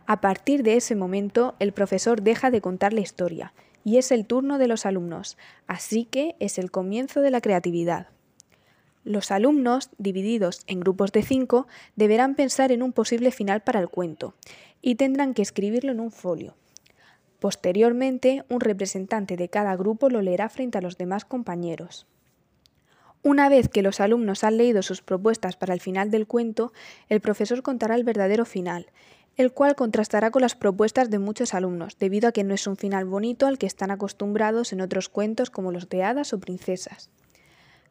A 0.08 0.22
partir 0.22 0.64
de 0.64 0.76
ese 0.76 0.96
momento, 0.96 1.54
el 1.60 1.72
profesor 1.72 2.24
deja 2.24 2.50
de 2.50 2.62
contar 2.62 2.94
la 2.94 3.02
historia, 3.02 3.54
y 3.84 3.98
es 3.98 4.12
el 4.12 4.26
turno 4.26 4.58
de 4.58 4.68
los 4.68 4.88
alumnos, 4.88 5.38
así 5.68 6.06
que 6.06 6.36
es 6.40 6.58
el 6.58 6.72
comienzo 6.72 7.22
de 7.22 7.30
la 7.30 7.42
creatividad. 7.42 8.08
Los 9.04 9.30
alumnos, 9.30 9.92
divididos 10.00 10.64
en 10.66 10.80
grupos 10.80 11.12
de 11.12 11.22
cinco, 11.22 11.68
deberán 11.96 12.34
pensar 12.34 12.72
en 12.72 12.82
un 12.82 12.92
posible 12.92 13.30
final 13.30 13.62
para 13.62 13.80
el 13.80 13.88
cuento, 13.88 14.34
y 14.82 14.96
tendrán 14.96 15.36
que 15.36 15.44
escribirlo 15.44 15.92
en 15.92 16.00
un 16.00 16.10
folio. 16.10 16.56
Posteriormente, 17.40 18.44
un 18.50 18.60
representante 18.60 19.38
de 19.38 19.50
cada 19.50 19.76
grupo 19.76 20.10
lo 20.10 20.22
leerá 20.22 20.50
frente 20.50 20.78
a 20.78 20.82
los 20.82 20.98
demás 20.98 21.26
compañeros. 21.26 22.08
Una 23.24 23.50
vez 23.50 23.68
que 23.68 23.82
los 23.82 24.00
alumnos 24.00 24.44
han 24.44 24.58
leído 24.58 24.82
sus 24.82 25.02
propuestas 25.02 25.56
para 25.56 25.74
el 25.74 25.82
final 25.82 26.12
del 26.12 26.28
cuento, 26.28 26.72
el 27.10 27.20
profesor 27.20 27.62
contará 27.62 27.96
el 27.96 28.04
verdadero 28.04 28.46
final, 28.46 28.88
el 29.36 29.52
cual 29.52 29.76
contrastará 29.76 30.32
con 30.32 30.42
las 30.42 30.56
propuestas 30.56 31.10
de 31.10 31.20
muchos 31.20 31.54
alumnos, 31.54 31.98
debido 32.00 32.30
a 32.30 32.32
que 32.32 32.44
no 32.44 32.54
es 32.54 32.66
un 32.66 32.78
final 32.78 33.06
bonito 33.06 33.46
al 33.46 33.58
que 33.58 33.68
están 33.68 33.92
acostumbrados 33.92 34.74
en 34.74 34.82
otros 34.82 35.10
cuentos 35.10 35.50
como 35.50 35.72
los 35.72 35.90
de 35.90 36.04
hadas 36.04 36.34
o 36.34 36.40
princesas. 36.40 37.12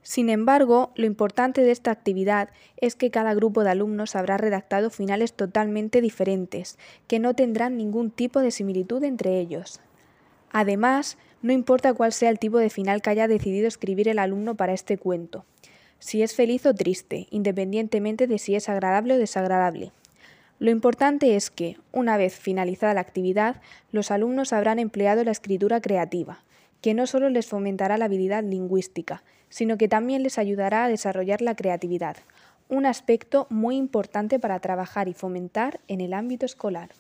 Sin 0.07 0.31
embargo, 0.31 0.93
lo 0.95 1.05
importante 1.05 1.63
de 1.63 1.73
esta 1.73 1.91
actividad 1.91 2.51
es 2.77 2.95
que 2.95 3.11
cada 3.11 3.35
grupo 3.35 3.65
de 3.65 3.71
alumnos 3.71 4.15
habrá 4.15 4.37
redactado 4.37 4.89
finales 4.89 5.33
totalmente 5.33 6.01
diferentes, 6.01 6.79
que 7.09 7.19
no 7.19 7.35
tendrán 7.35 7.77
ningún 7.77 8.13
tipo 8.13 8.39
de 8.39 8.53
similitud 8.53 9.03
entre 9.03 9.41
ellos. 9.41 9.81
Además, 10.53 11.19
no 11.43 11.53
importa 11.53 11.93
cuál 11.93 12.13
sea 12.13 12.31
el 12.31 12.39
tipo 12.39 12.59
de 12.59 12.71
final 12.71 13.03
que 13.03 13.11
haya 13.11 13.27
decidido 13.27 13.67
escribir 13.67 14.07
el 14.07 14.21
alumno 14.21 14.55
para 14.55 14.75
este 14.75 14.97
cuento, 14.97 15.45
si 15.99 16.23
es 16.23 16.37
feliz 16.37 16.65
o 16.67 16.75
triste, 16.75 17.27
independientemente 17.31 18.29
de 18.29 18.39
si 18.39 18.55
es 18.55 18.69
agradable 18.69 19.15
o 19.15 19.19
desagradable. 19.19 19.91
Lo 20.61 20.71
importante 20.71 21.35
es 21.35 21.51
que, 21.51 21.79
una 21.91 22.17
vez 22.17 22.39
finalizada 22.39 22.95
la 22.95 23.01
actividad, 23.01 23.61
los 23.91 24.13
alumnos 24.13 24.53
habrán 24.53 24.79
empleado 24.79 25.25
la 25.25 25.33
escritura 25.33 25.81
creativa, 25.81 26.45
que 26.81 26.95
no 26.95 27.09
solo 27.09 27.29
les 27.29 27.49
fomentará 27.49 27.99
la 27.99 28.05
habilidad 28.05 28.45
lingüística, 28.45 29.25
sino 29.49 29.77
que 29.79 29.89
también 29.89 30.23
les 30.23 30.39
ayudará 30.39 30.85
a 30.85 30.89
desarrollar 30.89 31.43
la 31.43 31.57
creatividad, 31.57 32.17
un 32.69 32.87
aspecto 32.87 33.47
muy 33.51 33.77
importante 33.77 34.39
para 34.39 34.61
trabajar 34.61 35.09
y 35.09 35.15
fomentar 35.15 35.81
en 35.89 36.01
el 36.01 36.13
ámbito 36.13 36.47
escolar. 36.47 36.91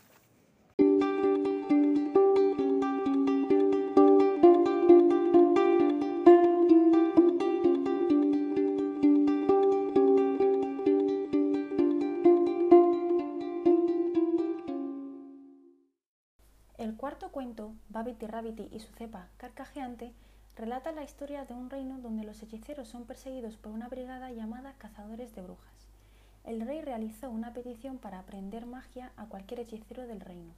El 16.79 16.95
cuarto 16.95 17.31
cuento, 17.33 17.75
Babity 17.88 18.26
Rabbity 18.26 18.69
y 18.71 18.81
su 18.81 18.93
cepa 18.93 19.29
carcajeante, 19.38 20.12
relata 20.57 20.91
la 20.91 21.05
historia 21.05 21.45
de 21.45 21.53
un 21.53 21.69
reino 21.69 21.99
donde 21.99 22.25
los 22.25 22.43
hechiceros 22.43 22.89
son 22.89 23.05
perseguidos 23.05 23.59
por 23.59 23.73
una 23.73 23.89
brigada 23.89 24.33
llamada 24.33 24.75
Cazadores 24.79 25.35
de 25.35 25.43
Brujas. 25.43 25.89
el 26.45 26.63
rey 26.63 26.81
realizó 26.81 27.29
una 27.29 27.53
petición 27.53 27.99
para 27.99 28.21
aprender 28.21 28.65
magia 28.65 29.13
a 29.17 29.27
cualquier 29.27 29.61
hechicero 29.61 30.07
del 30.07 30.21
reino. 30.21 30.55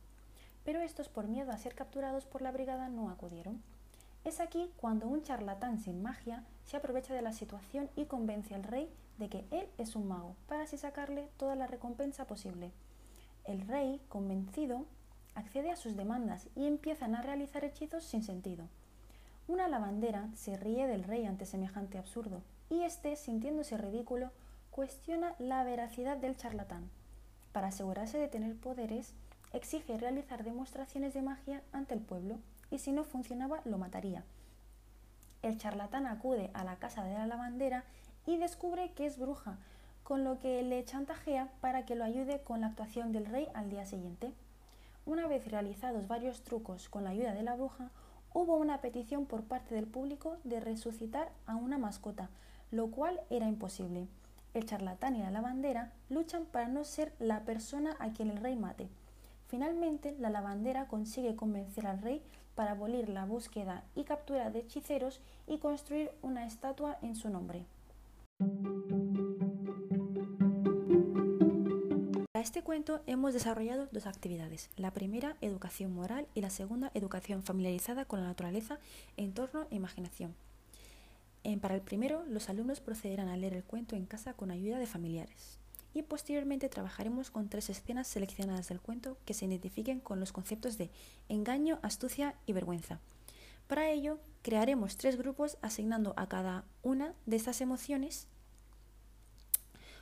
Pero 0.64 0.80
estos, 0.80 1.08
por 1.08 1.26
miedo 1.26 1.50
a 1.50 1.58
ser 1.58 1.74
capturados 1.74 2.26
por 2.26 2.42
la 2.42 2.52
brigada, 2.52 2.88
no 2.88 3.10
acudieron. 3.10 3.60
Es 4.24 4.38
aquí 4.38 4.70
cuando 4.76 5.08
un 5.08 5.22
charlatán 5.22 5.80
sin 5.80 6.02
magia 6.02 6.44
se 6.64 6.76
aprovecha 6.76 7.14
de 7.14 7.22
la 7.22 7.32
situación 7.32 7.88
y 7.96 8.04
convence 8.04 8.54
al 8.54 8.62
rey 8.62 8.88
de 9.16 9.28
que 9.28 9.46
él 9.50 9.66
es 9.78 9.96
un 9.96 10.06
mago, 10.06 10.36
para 10.46 10.62
así 10.62 10.76
sacarle 10.76 11.28
toda 11.38 11.56
la 11.56 11.66
recompensa 11.66 12.26
posible. 12.26 12.70
El 13.44 13.66
rey, 13.66 14.00
convencido, 14.08 14.84
accede 15.34 15.70
a 15.70 15.76
sus 15.76 15.96
demandas 15.96 16.48
y 16.54 16.66
empiezan 16.66 17.14
a 17.14 17.22
realizar 17.22 17.64
hechizos 17.64 18.04
sin 18.04 18.22
sentido. 18.22 18.68
Una 19.48 19.66
lavandera 19.66 20.28
se 20.34 20.58
ríe 20.58 20.86
del 20.86 21.04
rey 21.04 21.24
ante 21.24 21.46
semejante 21.46 21.96
absurdo, 21.96 22.42
y 22.68 22.82
éste, 22.82 23.16
sintiéndose 23.16 23.78
ridículo, 23.78 24.30
cuestiona 24.70 25.34
la 25.38 25.64
veracidad 25.64 26.18
del 26.18 26.36
charlatán. 26.36 26.90
Para 27.52 27.68
asegurarse 27.68 28.18
de 28.18 28.28
tener 28.28 28.54
poderes, 28.56 29.14
exige 29.54 29.96
realizar 29.96 30.44
demostraciones 30.44 31.14
de 31.14 31.22
magia 31.22 31.62
ante 31.72 31.94
el 31.94 32.00
pueblo, 32.00 32.36
y 32.70 32.78
si 32.78 32.92
no 32.92 33.04
funcionaba, 33.04 33.62
lo 33.64 33.78
mataría. 33.78 34.22
El 35.40 35.56
charlatán 35.56 36.06
acude 36.06 36.50
a 36.52 36.62
la 36.62 36.76
casa 36.76 37.02
de 37.04 37.14
la 37.14 37.26
lavandera 37.26 37.84
y 38.26 38.36
descubre 38.36 38.92
que 38.92 39.06
es 39.06 39.18
bruja, 39.18 39.56
con 40.04 40.24
lo 40.24 40.38
que 40.40 40.62
le 40.62 40.84
chantajea 40.84 41.48
para 41.62 41.86
que 41.86 41.94
lo 41.94 42.04
ayude 42.04 42.42
con 42.42 42.60
la 42.60 42.66
actuación 42.66 43.12
del 43.12 43.24
rey 43.24 43.48
al 43.54 43.70
día 43.70 43.86
siguiente. 43.86 44.30
Una 45.06 45.26
vez 45.26 45.50
realizados 45.50 46.06
varios 46.06 46.42
trucos 46.42 46.90
con 46.90 47.04
la 47.04 47.10
ayuda 47.10 47.32
de 47.32 47.42
la 47.42 47.54
bruja, 47.54 47.90
hubo 48.32 48.56
una 48.56 48.80
petición 48.80 49.26
por 49.26 49.42
parte 49.42 49.74
del 49.74 49.86
público 49.86 50.36
de 50.44 50.60
resucitar 50.60 51.30
a 51.46 51.56
una 51.56 51.78
mascota, 51.78 52.30
lo 52.70 52.90
cual 52.90 53.20
era 53.30 53.48
imposible. 53.48 54.06
El 54.54 54.66
charlatán 54.66 55.16
y 55.16 55.20
la 55.20 55.30
lavandera 55.30 55.92
luchan 56.08 56.44
para 56.44 56.68
no 56.68 56.84
ser 56.84 57.12
la 57.18 57.44
persona 57.44 57.96
a 57.98 58.12
quien 58.12 58.30
el 58.30 58.38
rey 58.38 58.56
mate. 58.56 58.88
Finalmente, 59.48 60.14
la 60.18 60.30
lavandera 60.30 60.88
consigue 60.88 61.36
convencer 61.36 61.86
al 61.86 62.02
rey 62.02 62.22
para 62.54 62.72
abolir 62.72 63.08
la 63.08 63.24
búsqueda 63.24 63.84
y 63.94 64.04
captura 64.04 64.50
de 64.50 64.60
hechiceros 64.60 65.20
y 65.46 65.58
construir 65.58 66.10
una 66.22 66.46
estatua 66.46 66.98
en 67.02 67.14
su 67.14 67.30
nombre. 67.30 67.64
Este 72.48 72.62
cuento 72.62 73.02
hemos 73.06 73.34
desarrollado 73.34 73.88
dos 73.92 74.06
actividades. 74.06 74.70
La 74.76 74.90
primera, 74.90 75.36
educación 75.42 75.92
moral 75.92 76.26
y 76.34 76.40
la 76.40 76.48
segunda, 76.48 76.90
educación 76.94 77.42
familiarizada 77.42 78.06
con 78.06 78.22
la 78.22 78.26
naturaleza, 78.26 78.78
entorno 79.18 79.66
e 79.70 79.76
imaginación. 79.76 80.34
Para 81.60 81.74
el 81.74 81.82
primero, 81.82 82.24
los 82.26 82.48
alumnos 82.48 82.80
procederán 82.80 83.28
a 83.28 83.36
leer 83.36 83.52
el 83.52 83.64
cuento 83.64 83.96
en 83.96 84.06
casa 84.06 84.32
con 84.32 84.50
ayuda 84.50 84.78
de 84.78 84.86
familiares. 84.86 85.58
Y 85.92 86.00
posteriormente 86.04 86.70
trabajaremos 86.70 87.30
con 87.30 87.50
tres 87.50 87.68
escenas 87.68 88.08
seleccionadas 88.08 88.68
del 88.68 88.80
cuento 88.80 89.18
que 89.26 89.34
se 89.34 89.44
identifiquen 89.44 90.00
con 90.00 90.18
los 90.18 90.32
conceptos 90.32 90.78
de 90.78 90.88
engaño, 91.28 91.78
astucia 91.82 92.34
y 92.46 92.54
vergüenza. 92.54 92.98
Para 93.66 93.90
ello, 93.90 94.20
crearemos 94.40 94.96
tres 94.96 95.18
grupos 95.18 95.58
asignando 95.60 96.14
a 96.16 96.30
cada 96.30 96.64
una 96.82 97.12
de 97.26 97.36
estas 97.36 97.60
emociones 97.60 98.26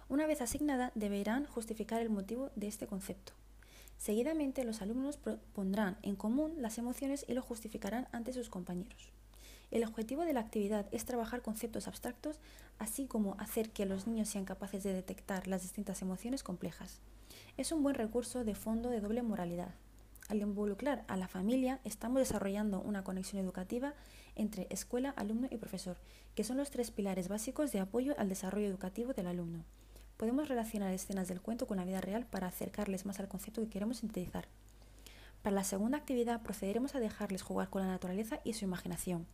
una 0.08 0.26
vez 0.26 0.40
asignada, 0.40 0.92
deberán 0.94 1.46
justificar 1.46 2.00
el 2.00 2.10
motivo 2.10 2.50
de 2.54 2.68
este 2.68 2.86
concepto. 2.86 3.32
Seguidamente, 3.98 4.64
los 4.64 4.82
alumnos 4.82 5.18
pondrán 5.52 5.96
en 6.02 6.16
común 6.16 6.54
las 6.58 6.78
emociones 6.78 7.25
y 7.28 7.34
lo 7.34 7.42
justificarán 7.42 8.08
ante 8.12 8.32
sus 8.32 8.48
compañeros. 8.48 9.10
El 9.70 9.84
objetivo 9.84 10.25
de 10.25 10.32
la 10.32 10.40
actividad 10.40 10.86
es 10.92 11.04
trabajar 11.04 11.42
conceptos 11.42 11.88
abstractos, 11.88 12.38
así 12.78 13.06
como 13.06 13.34
hacer 13.38 13.70
que 13.70 13.84
los 13.84 14.06
niños 14.06 14.28
sean 14.28 14.44
capaces 14.44 14.84
de 14.84 14.92
detectar 14.92 15.48
las 15.48 15.62
distintas 15.62 16.02
emociones 16.02 16.44
complejas. 16.44 17.00
Es 17.56 17.72
un 17.72 17.82
buen 17.82 17.96
recurso 17.96 18.44
de 18.44 18.54
fondo 18.54 18.90
de 18.90 19.00
doble 19.00 19.23
moralidad. 19.23 19.75
Al 20.28 20.40
involucrar 20.40 21.04
a 21.08 21.16
la 21.16 21.26
familia, 21.26 21.80
estamos 21.84 22.19
desarrollando 22.19 22.80
una 22.80 23.02
conexión 23.02 23.42
educativa 23.42 23.95
entre 24.36 24.66
escuela, 24.71 25.10
alumno 25.10 25.49
y 25.50 25.56
profesor, 25.56 25.97
que 26.34 26.45
son 26.45 26.58
los 26.58 26.71
tres 26.71 26.90
pilares 26.90 27.28
básicos 27.28 27.73
de 27.73 27.80
apoyo 27.80 28.14
al 28.19 28.28
desarrollo 28.28 28.66
educativo 28.66 29.14
del 29.14 29.26
alumno. 29.26 29.64
Podemos 30.17 30.49
relacionar 30.49 30.93
escenas 30.93 31.29
del 31.29 31.43
cuento 31.43 31.67
con 31.67 31.76
la 31.76 31.85
vida 31.85 32.00
real 32.00 32.25
para 32.25 32.47
acercarles 32.47 33.05
más 33.05 33.21
al 33.21 33.29
concepto 33.29 33.61
que 33.61 33.69
queremos 33.69 33.99
sintetizar. 33.99 34.47
Para 35.43 35.55
la 35.55 35.65
segunda 35.65 35.99
actividad 35.99 36.43
procederemos 36.43 36.95
a 36.95 37.00
dejarles 37.00 37.43
jugar 37.43 37.69
con 37.69 37.83
la 37.83 37.89
naturaleza 37.89 38.41
y 38.43 38.55
su 38.55 38.65
imaginación. 38.65 39.26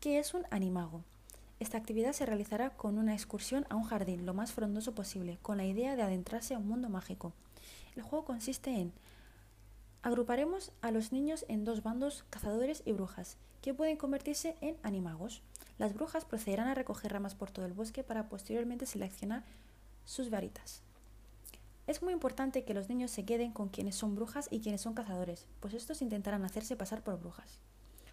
¿Qué 0.00 0.18
es 0.18 0.34
un 0.34 0.44
animago? 0.50 1.04
Esta 1.60 1.78
actividad 1.78 2.12
se 2.12 2.26
realizará 2.26 2.70
con 2.70 2.98
una 2.98 3.14
excursión 3.14 3.64
a 3.68 3.76
un 3.76 3.84
jardín 3.84 4.26
lo 4.26 4.34
más 4.34 4.52
frondoso 4.52 4.94
posible, 4.94 5.38
con 5.42 5.56
la 5.56 5.64
idea 5.64 5.96
de 5.96 6.02
adentrarse 6.02 6.54
a 6.54 6.58
un 6.58 6.68
mundo 6.68 6.88
mágico. 6.88 7.32
El 7.96 8.02
juego 8.02 8.24
consiste 8.24 8.70
en 8.70 8.92
agruparemos 10.02 10.72
a 10.82 10.90
los 10.90 11.12
niños 11.12 11.44
en 11.48 11.64
dos 11.64 11.82
bandos, 11.82 12.24
cazadores 12.30 12.82
y 12.84 12.92
brujas, 12.92 13.36
que 13.62 13.74
pueden 13.74 13.96
convertirse 13.96 14.56
en 14.60 14.76
animagos. 14.82 15.42
Las 15.78 15.94
brujas 15.94 16.24
procederán 16.24 16.68
a 16.68 16.74
recoger 16.74 17.12
ramas 17.12 17.34
por 17.34 17.50
todo 17.50 17.66
el 17.66 17.72
bosque 17.72 18.04
para 18.04 18.28
posteriormente 18.28 18.86
seleccionar 18.86 19.42
sus 20.08 20.30
varitas. 20.30 20.80
Es 21.86 22.02
muy 22.02 22.14
importante 22.14 22.64
que 22.64 22.72
los 22.72 22.88
niños 22.88 23.10
se 23.10 23.26
queden 23.26 23.52
con 23.52 23.68
quienes 23.68 23.94
son 23.94 24.14
brujas 24.14 24.48
y 24.50 24.60
quienes 24.60 24.80
son 24.80 24.94
cazadores, 24.94 25.46
pues 25.60 25.74
estos 25.74 26.00
intentarán 26.00 26.46
hacerse 26.46 26.76
pasar 26.76 27.02
por 27.02 27.20
brujas. 27.20 27.60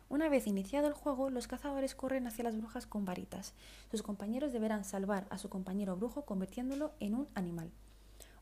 Una 0.09 0.27
vez 0.27 0.45
iniciado 0.45 0.87
el 0.87 0.93
juego, 0.93 1.29
los 1.29 1.47
cazadores 1.47 1.95
corren 1.95 2.27
hacia 2.27 2.43
las 2.43 2.57
brujas 2.57 2.85
con 2.85 3.05
varitas. 3.05 3.53
Sus 3.89 4.03
compañeros 4.03 4.51
deberán 4.51 4.83
salvar 4.83 5.25
a 5.29 5.37
su 5.37 5.47
compañero 5.47 5.95
brujo 5.95 6.25
convirtiéndolo 6.25 6.91
en 6.99 7.15
un 7.15 7.29
animal. 7.33 7.71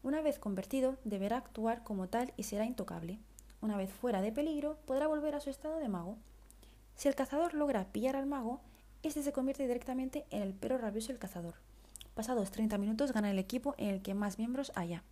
Una 0.02 0.22
vez 0.24 0.40
convertido, 0.40 0.98
deberá 1.04 1.38
actuar 1.38 1.84
como 1.84 2.10
tal 2.10 2.34
y 2.38 2.44
será 2.44 2.66
intocable. 2.66 3.20
Una 3.62 3.78
vez 3.78 3.94
fuera 3.94 4.24
de 4.24 4.32
peligro, 4.32 4.80
podrá 4.88 5.06
volver 5.06 5.36
a 5.36 5.40
su 5.40 5.52
estado 5.52 5.78
de 5.78 5.90
mago. 5.90 6.18
Si 6.96 7.08
el 7.08 7.14
cazador 7.14 7.54
logra 7.54 7.86
pillar 7.92 8.16
al 8.16 8.26
mago, 8.26 8.62
este 9.04 9.22
se 9.22 9.32
convierte 9.32 9.68
directamente 9.68 10.26
en 10.32 10.42
el 10.42 10.56
perro 10.56 10.80
rabioso 10.80 11.10
del 11.10 11.20
cazador. 11.20 11.54
Pasados 12.14 12.52
30 12.52 12.78
minutos 12.78 13.12
gana 13.12 13.32
el 13.32 13.40
equipo 13.40 13.74
en 13.78 13.90
el 13.90 14.02
que 14.02 14.14
más 14.14 14.38
miembros 14.38 14.72
haya. 14.76 15.04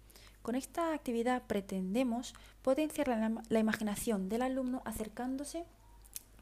Con 0.42 0.56
esta 0.56 0.94
actividad 0.94 1.44
pretendemos 1.48 2.34
potenciar 2.62 3.08
la, 3.08 3.60
imaginación 3.60 4.30
del 4.30 4.42
alumno 4.42 4.82
acercándose 4.86 5.66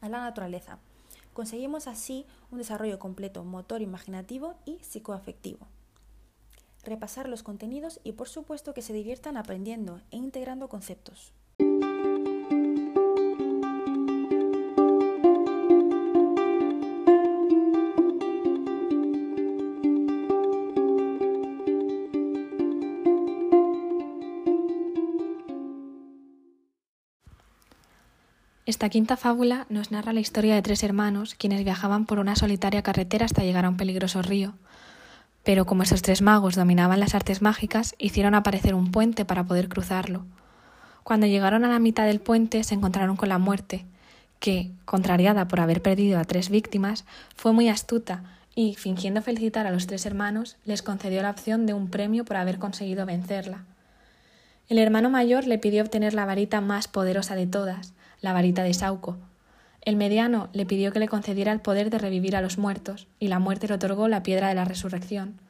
a 0.00 0.08
la 0.08 0.20
naturaleza. 0.20 0.78
Conseguimos 1.32 1.86
así 1.86 2.26
un 2.50 2.58
desarrollo 2.58 2.98
completo 2.98 3.44
motor 3.44 3.82
imaginativo 3.82 4.54
y 4.64 4.78
psicoafectivo. 4.78 5.66
Repasar 6.82 7.28
los 7.28 7.42
contenidos 7.42 8.00
y 8.04 8.12
por 8.12 8.28
supuesto 8.28 8.72
que 8.74 8.82
se 8.82 8.92
diviertan 8.92 9.36
aprendiendo 9.36 10.00
e 10.10 10.16
integrando 10.16 10.68
conceptos. 10.68 11.32
Esta 28.70 28.88
quinta 28.88 29.16
fábula 29.16 29.66
nos 29.68 29.90
narra 29.90 30.12
la 30.12 30.20
historia 30.20 30.54
de 30.54 30.62
tres 30.62 30.84
hermanos 30.84 31.34
quienes 31.34 31.64
viajaban 31.64 32.06
por 32.06 32.20
una 32.20 32.36
solitaria 32.36 32.82
carretera 32.82 33.26
hasta 33.26 33.42
llegar 33.42 33.64
a 33.64 33.68
un 33.68 33.76
peligroso 33.76 34.22
río. 34.22 34.54
Pero 35.42 35.66
como 35.66 35.82
esos 35.82 36.02
tres 36.02 36.22
magos 36.22 36.54
dominaban 36.54 37.00
las 37.00 37.16
artes 37.16 37.42
mágicas, 37.42 37.96
hicieron 37.98 38.36
aparecer 38.36 38.76
un 38.76 38.92
puente 38.92 39.24
para 39.24 39.42
poder 39.42 39.68
cruzarlo. 39.68 40.24
Cuando 41.02 41.26
llegaron 41.26 41.64
a 41.64 41.68
la 41.68 41.80
mitad 41.80 42.06
del 42.06 42.20
puente 42.20 42.62
se 42.62 42.76
encontraron 42.76 43.16
con 43.16 43.28
la 43.28 43.38
muerte, 43.38 43.86
que, 44.38 44.70
contrariada 44.84 45.48
por 45.48 45.58
haber 45.58 45.82
perdido 45.82 46.20
a 46.20 46.24
tres 46.24 46.48
víctimas, 46.48 47.04
fue 47.34 47.52
muy 47.52 47.68
astuta 47.68 48.22
y, 48.54 48.76
fingiendo 48.76 49.20
felicitar 49.20 49.66
a 49.66 49.72
los 49.72 49.88
tres 49.88 50.06
hermanos, 50.06 50.58
les 50.64 50.82
concedió 50.82 51.22
la 51.22 51.30
opción 51.30 51.66
de 51.66 51.74
un 51.74 51.90
premio 51.90 52.24
por 52.24 52.36
haber 52.36 52.60
conseguido 52.60 53.04
vencerla. 53.04 53.64
El 54.68 54.78
hermano 54.78 55.10
mayor 55.10 55.48
le 55.48 55.58
pidió 55.58 55.82
obtener 55.82 56.14
la 56.14 56.24
varita 56.24 56.60
más 56.60 56.86
poderosa 56.86 57.34
de 57.34 57.48
todas, 57.48 57.94
la 58.20 58.32
varita 58.32 58.62
de 58.62 58.74
Sauco. 58.74 59.18
El 59.82 59.96
mediano 59.96 60.48
le 60.52 60.66
pidió 60.66 60.92
que 60.92 60.98
le 60.98 61.08
concediera 61.08 61.52
el 61.52 61.60
poder 61.60 61.90
de 61.90 61.98
revivir 61.98 62.36
a 62.36 62.42
los 62.42 62.58
muertos, 62.58 63.06
y 63.18 63.28
la 63.28 63.38
muerte 63.38 63.68
le 63.68 63.74
otorgó 63.74 64.08
la 64.08 64.22
piedra 64.22 64.48
de 64.48 64.54
la 64.54 64.64
resurrección. 64.64 65.40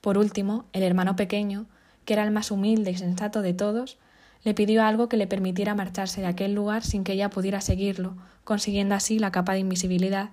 Por 0.00 0.18
último, 0.18 0.66
el 0.72 0.82
hermano 0.82 1.16
pequeño, 1.16 1.66
que 2.04 2.12
era 2.14 2.24
el 2.24 2.30
más 2.30 2.50
humilde 2.50 2.90
y 2.90 2.96
sensato 2.96 3.42
de 3.42 3.54
todos, 3.54 3.98
le 4.42 4.54
pidió 4.54 4.84
algo 4.84 5.08
que 5.08 5.16
le 5.16 5.26
permitiera 5.26 5.74
marcharse 5.74 6.20
de 6.20 6.26
aquel 6.26 6.54
lugar 6.54 6.82
sin 6.82 7.04
que 7.04 7.12
ella 7.12 7.30
pudiera 7.30 7.60
seguirlo, 7.60 8.16
consiguiendo 8.44 8.94
así 8.94 9.18
la 9.18 9.32
capa 9.32 9.52
de 9.52 9.60
invisibilidad. 9.60 10.30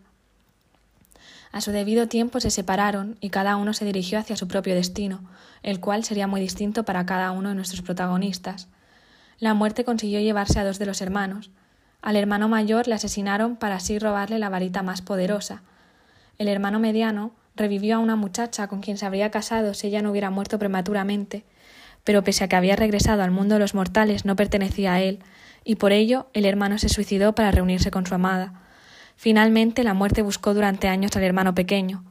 A 1.52 1.62
su 1.62 1.72
debido 1.72 2.08
tiempo 2.08 2.40
se 2.40 2.52
separaron 2.52 3.18
y 3.22 3.30
cada 3.30 3.56
uno 3.56 3.74
se 3.74 3.86
dirigió 3.86 4.20
hacia 4.20 4.36
su 4.36 4.48
propio 4.48 4.76
destino, 4.76 5.22
el 5.64 5.80
cual 5.80 6.04
sería 6.04 6.28
muy 6.28 6.42
distinto 6.42 6.84
para 6.84 7.06
cada 7.06 7.32
uno 7.32 7.50
de 7.50 7.56
nuestros 7.56 7.82
protagonistas. 7.82 8.68
La 9.40 9.54
muerte 9.54 9.84
consiguió 9.84 10.20
llevarse 10.20 10.60
a 10.60 10.66
dos 10.66 10.80
de 10.80 10.86
los 10.86 11.02
hermanos, 11.02 11.52
al 12.08 12.16
hermano 12.16 12.48
mayor 12.48 12.88
le 12.88 12.96
asesinaron 12.96 13.58
para 13.58 13.76
así 13.76 14.00
robarle 14.00 14.40
la 14.40 14.48
varita 14.48 14.82
más 14.82 15.02
poderosa. 15.02 15.62
El 16.38 16.48
hermano 16.48 16.80
mediano 16.80 17.32
revivió 17.54 17.98
a 17.98 18.00
una 18.00 18.16
muchacha 18.16 18.70
con 18.70 18.80
quien 18.80 18.98
se 18.98 19.06
habría 19.06 19.30
casado 19.30 19.74
si 19.74 19.88
ella 19.88 20.02
no 20.02 20.12
hubiera 20.12 20.30
muerto 20.30 20.58
prematuramente, 20.58 21.44
pero 22.06 22.24
pese 22.24 22.46
a 22.46 22.48
que 22.48 22.56
había 22.56 22.78
regresado 22.78 23.24
al 23.24 23.32
mundo 23.32 23.56
de 23.56 23.60
los 23.60 23.76
mortales 23.76 24.24
no 24.24 24.38
pertenecía 24.38 24.94
a 24.94 25.02
él, 25.02 25.20
y 25.66 25.76
por 25.76 25.92
ello 25.92 26.28
el 26.32 26.46
hermano 26.46 26.78
se 26.78 26.88
suicidó 26.88 27.36
para 27.36 27.52
reunirse 27.52 27.92
con 27.92 28.06
su 28.06 28.16
amada. 28.16 28.54
Finalmente 29.18 29.84
la 29.84 29.94
muerte 29.94 30.22
buscó 30.22 30.54
durante 30.54 30.88
años 30.88 31.14
al 31.18 31.24
hermano 31.24 31.56
pequeño. 31.56 32.06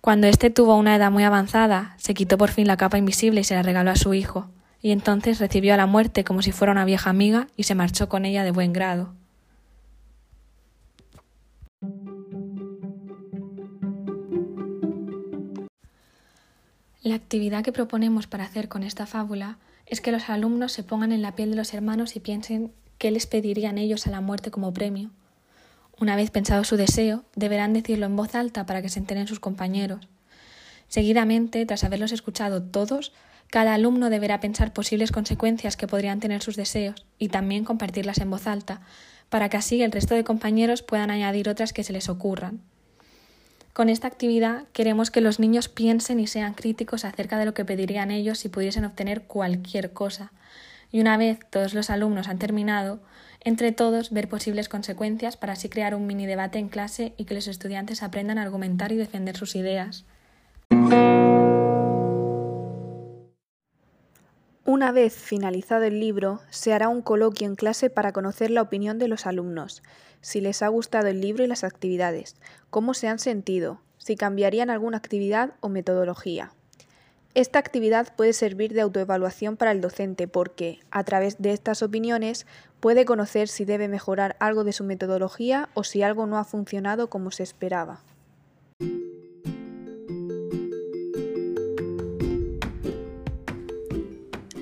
Cuando 0.00 0.26
éste 0.26 0.50
tuvo 0.50 0.74
una 0.74 0.96
edad 0.96 1.12
muy 1.12 1.22
avanzada, 1.22 1.94
se 1.98 2.14
quitó 2.14 2.36
por 2.36 2.50
fin 2.50 2.66
la 2.66 2.76
capa 2.76 2.98
invisible 2.98 3.42
y 3.42 3.44
se 3.44 3.54
la 3.54 3.62
regaló 3.62 3.92
a 3.92 3.96
su 3.96 4.12
hijo, 4.12 4.50
y 4.86 4.92
entonces 4.92 5.40
recibió 5.40 5.74
a 5.74 5.76
la 5.76 5.86
muerte 5.86 6.22
como 6.22 6.42
si 6.42 6.52
fuera 6.52 6.70
una 6.70 6.84
vieja 6.84 7.10
amiga 7.10 7.48
y 7.56 7.64
se 7.64 7.74
marchó 7.74 8.08
con 8.08 8.24
ella 8.24 8.44
de 8.44 8.52
buen 8.52 8.72
grado. 8.72 9.12
La 17.02 17.16
actividad 17.16 17.64
que 17.64 17.72
proponemos 17.72 18.28
para 18.28 18.44
hacer 18.44 18.68
con 18.68 18.84
esta 18.84 19.06
fábula 19.06 19.58
es 19.86 20.00
que 20.00 20.12
los 20.12 20.30
alumnos 20.30 20.70
se 20.70 20.84
pongan 20.84 21.10
en 21.10 21.20
la 21.20 21.34
piel 21.34 21.50
de 21.50 21.56
los 21.56 21.74
hermanos 21.74 22.14
y 22.14 22.20
piensen 22.20 22.70
qué 22.98 23.10
les 23.10 23.26
pedirían 23.26 23.78
ellos 23.78 24.06
a 24.06 24.12
la 24.12 24.20
muerte 24.20 24.52
como 24.52 24.72
premio. 24.72 25.10
Una 25.98 26.14
vez 26.14 26.30
pensado 26.30 26.62
su 26.62 26.76
deseo, 26.76 27.24
deberán 27.34 27.72
decirlo 27.72 28.06
en 28.06 28.14
voz 28.14 28.36
alta 28.36 28.66
para 28.66 28.82
que 28.82 28.88
se 28.88 29.00
enteren 29.00 29.26
sus 29.26 29.40
compañeros. 29.40 30.06
Seguidamente, 30.86 31.66
tras 31.66 31.82
haberlos 31.82 32.12
escuchado 32.12 32.62
todos, 32.62 33.12
cada 33.50 33.74
alumno 33.74 34.10
deberá 34.10 34.40
pensar 34.40 34.72
posibles 34.72 35.12
consecuencias 35.12 35.76
que 35.76 35.86
podrían 35.86 36.20
tener 36.20 36.42
sus 36.42 36.56
deseos 36.56 37.06
y 37.18 37.28
también 37.28 37.64
compartirlas 37.64 38.18
en 38.18 38.30
voz 38.30 38.46
alta, 38.46 38.80
para 39.28 39.48
que 39.48 39.56
así 39.56 39.82
el 39.82 39.92
resto 39.92 40.14
de 40.14 40.24
compañeros 40.24 40.82
puedan 40.82 41.10
añadir 41.10 41.48
otras 41.48 41.72
que 41.72 41.84
se 41.84 41.92
les 41.92 42.08
ocurran. 42.08 42.60
Con 43.72 43.88
esta 43.90 44.08
actividad 44.08 44.64
queremos 44.72 45.10
que 45.10 45.20
los 45.20 45.38
niños 45.38 45.68
piensen 45.68 46.18
y 46.18 46.26
sean 46.26 46.54
críticos 46.54 47.04
acerca 47.04 47.38
de 47.38 47.44
lo 47.44 47.52
que 47.52 47.64
pedirían 47.64 48.10
ellos 48.10 48.38
si 48.38 48.48
pudiesen 48.48 48.86
obtener 48.86 49.24
cualquier 49.24 49.92
cosa. 49.92 50.32
Y 50.90 51.00
una 51.00 51.18
vez 51.18 51.40
todos 51.50 51.74
los 51.74 51.90
alumnos 51.90 52.28
han 52.28 52.38
terminado, 52.38 53.00
entre 53.44 53.72
todos 53.72 54.12
ver 54.12 54.28
posibles 54.28 54.70
consecuencias 54.70 55.36
para 55.36 55.52
así 55.52 55.68
crear 55.68 55.94
un 55.94 56.06
mini 56.06 56.24
debate 56.24 56.58
en 56.58 56.68
clase 56.68 57.12
y 57.18 57.26
que 57.26 57.34
los 57.34 57.48
estudiantes 57.48 58.02
aprendan 58.02 58.38
a 58.38 58.42
argumentar 58.42 58.92
y 58.92 58.96
defender 58.96 59.36
sus 59.36 59.54
ideas. 59.56 60.04
Una 64.68 64.90
vez 64.90 65.14
finalizado 65.14 65.84
el 65.84 66.00
libro, 66.00 66.40
se 66.50 66.72
hará 66.72 66.88
un 66.88 67.00
coloquio 67.00 67.46
en 67.46 67.54
clase 67.54 67.88
para 67.88 68.12
conocer 68.12 68.50
la 68.50 68.62
opinión 68.62 68.98
de 68.98 69.06
los 69.06 69.24
alumnos 69.24 69.80
si 70.22 70.40
les 70.40 70.60
ha 70.60 70.66
gustado 70.66 71.06
el 71.06 71.20
libro 71.20 71.44
y 71.44 71.46
las 71.46 71.62
actividades, 71.62 72.34
cómo 72.68 72.92
se 72.92 73.06
han 73.06 73.20
sentido, 73.20 73.80
si 73.96 74.16
cambiarían 74.16 74.70
alguna 74.70 74.98
actividad 74.98 75.52
o 75.60 75.68
metodología. 75.68 76.50
Esta 77.34 77.60
actividad 77.60 78.12
puede 78.16 78.32
servir 78.32 78.72
de 78.72 78.80
autoevaluación 78.80 79.56
para 79.56 79.70
el 79.70 79.80
docente 79.80 80.26
porque, 80.26 80.80
a 80.90 81.04
través 81.04 81.40
de 81.40 81.52
estas 81.52 81.84
opiniones, 81.84 82.44
puede 82.80 83.04
conocer 83.04 83.46
si 83.46 83.64
debe 83.64 83.86
mejorar 83.86 84.34
algo 84.40 84.64
de 84.64 84.72
su 84.72 84.82
metodología 84.82 85.68
o 85.74 85.84
si 85.84 86.02
algo 86.02 86.26
no 86.26 86.38
ha 86.38 86.44
funcionado 86.44 87.08
como 87.08 87.30
se 87.30 87.44
esperaba. 87.44 88.00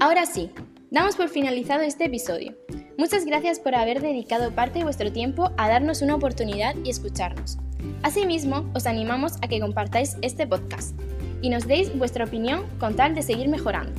Ahora 0.04 0.26
sí, 0.26 0.50
damos 0.90 1.16
por 1.16 1.30
finalizado 1.30 1.80
este 1.80 2.04
episodio. 2.04 2.54
Muchas 2.98 3.24
gracias 3.24 3.58
por 3.58 3.74
haber 3.74 4.02
dedicado 4.02 4.54
parte 4.54 4.80
de 4.80 4.84
vuestro 4.84 5.10
tiempo 5.10 5.50
a 5.56 5.66
darnos 5.66 6.02
una 6.02 6.14
oportunidad 6.14 6.74
y 6.84 6.90
escucharnos. 6.90 7.56
Asimismo, 8.02 8.70
os 8.74 8.84
animamos 8.84 9.38
a 9.40 9.48
que 9.48 9.60
compartáis 9.60 10.18
este 10.20 10.46
podcast 10.46 10.94
y 11.40 11.48
nos 11.48 11.66
deis 11.66 11.96
vuestra 11.96 12.26
opinión 12.26 12.66
con 12.78 12.96
tal 12.96 13.14
de 13.14 13.22
seguir 13.22 13.48
mejorando. 13.48 13.98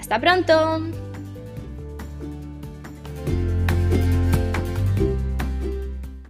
¡Hasta 0.00 0.20
pronto! 0.20 1.09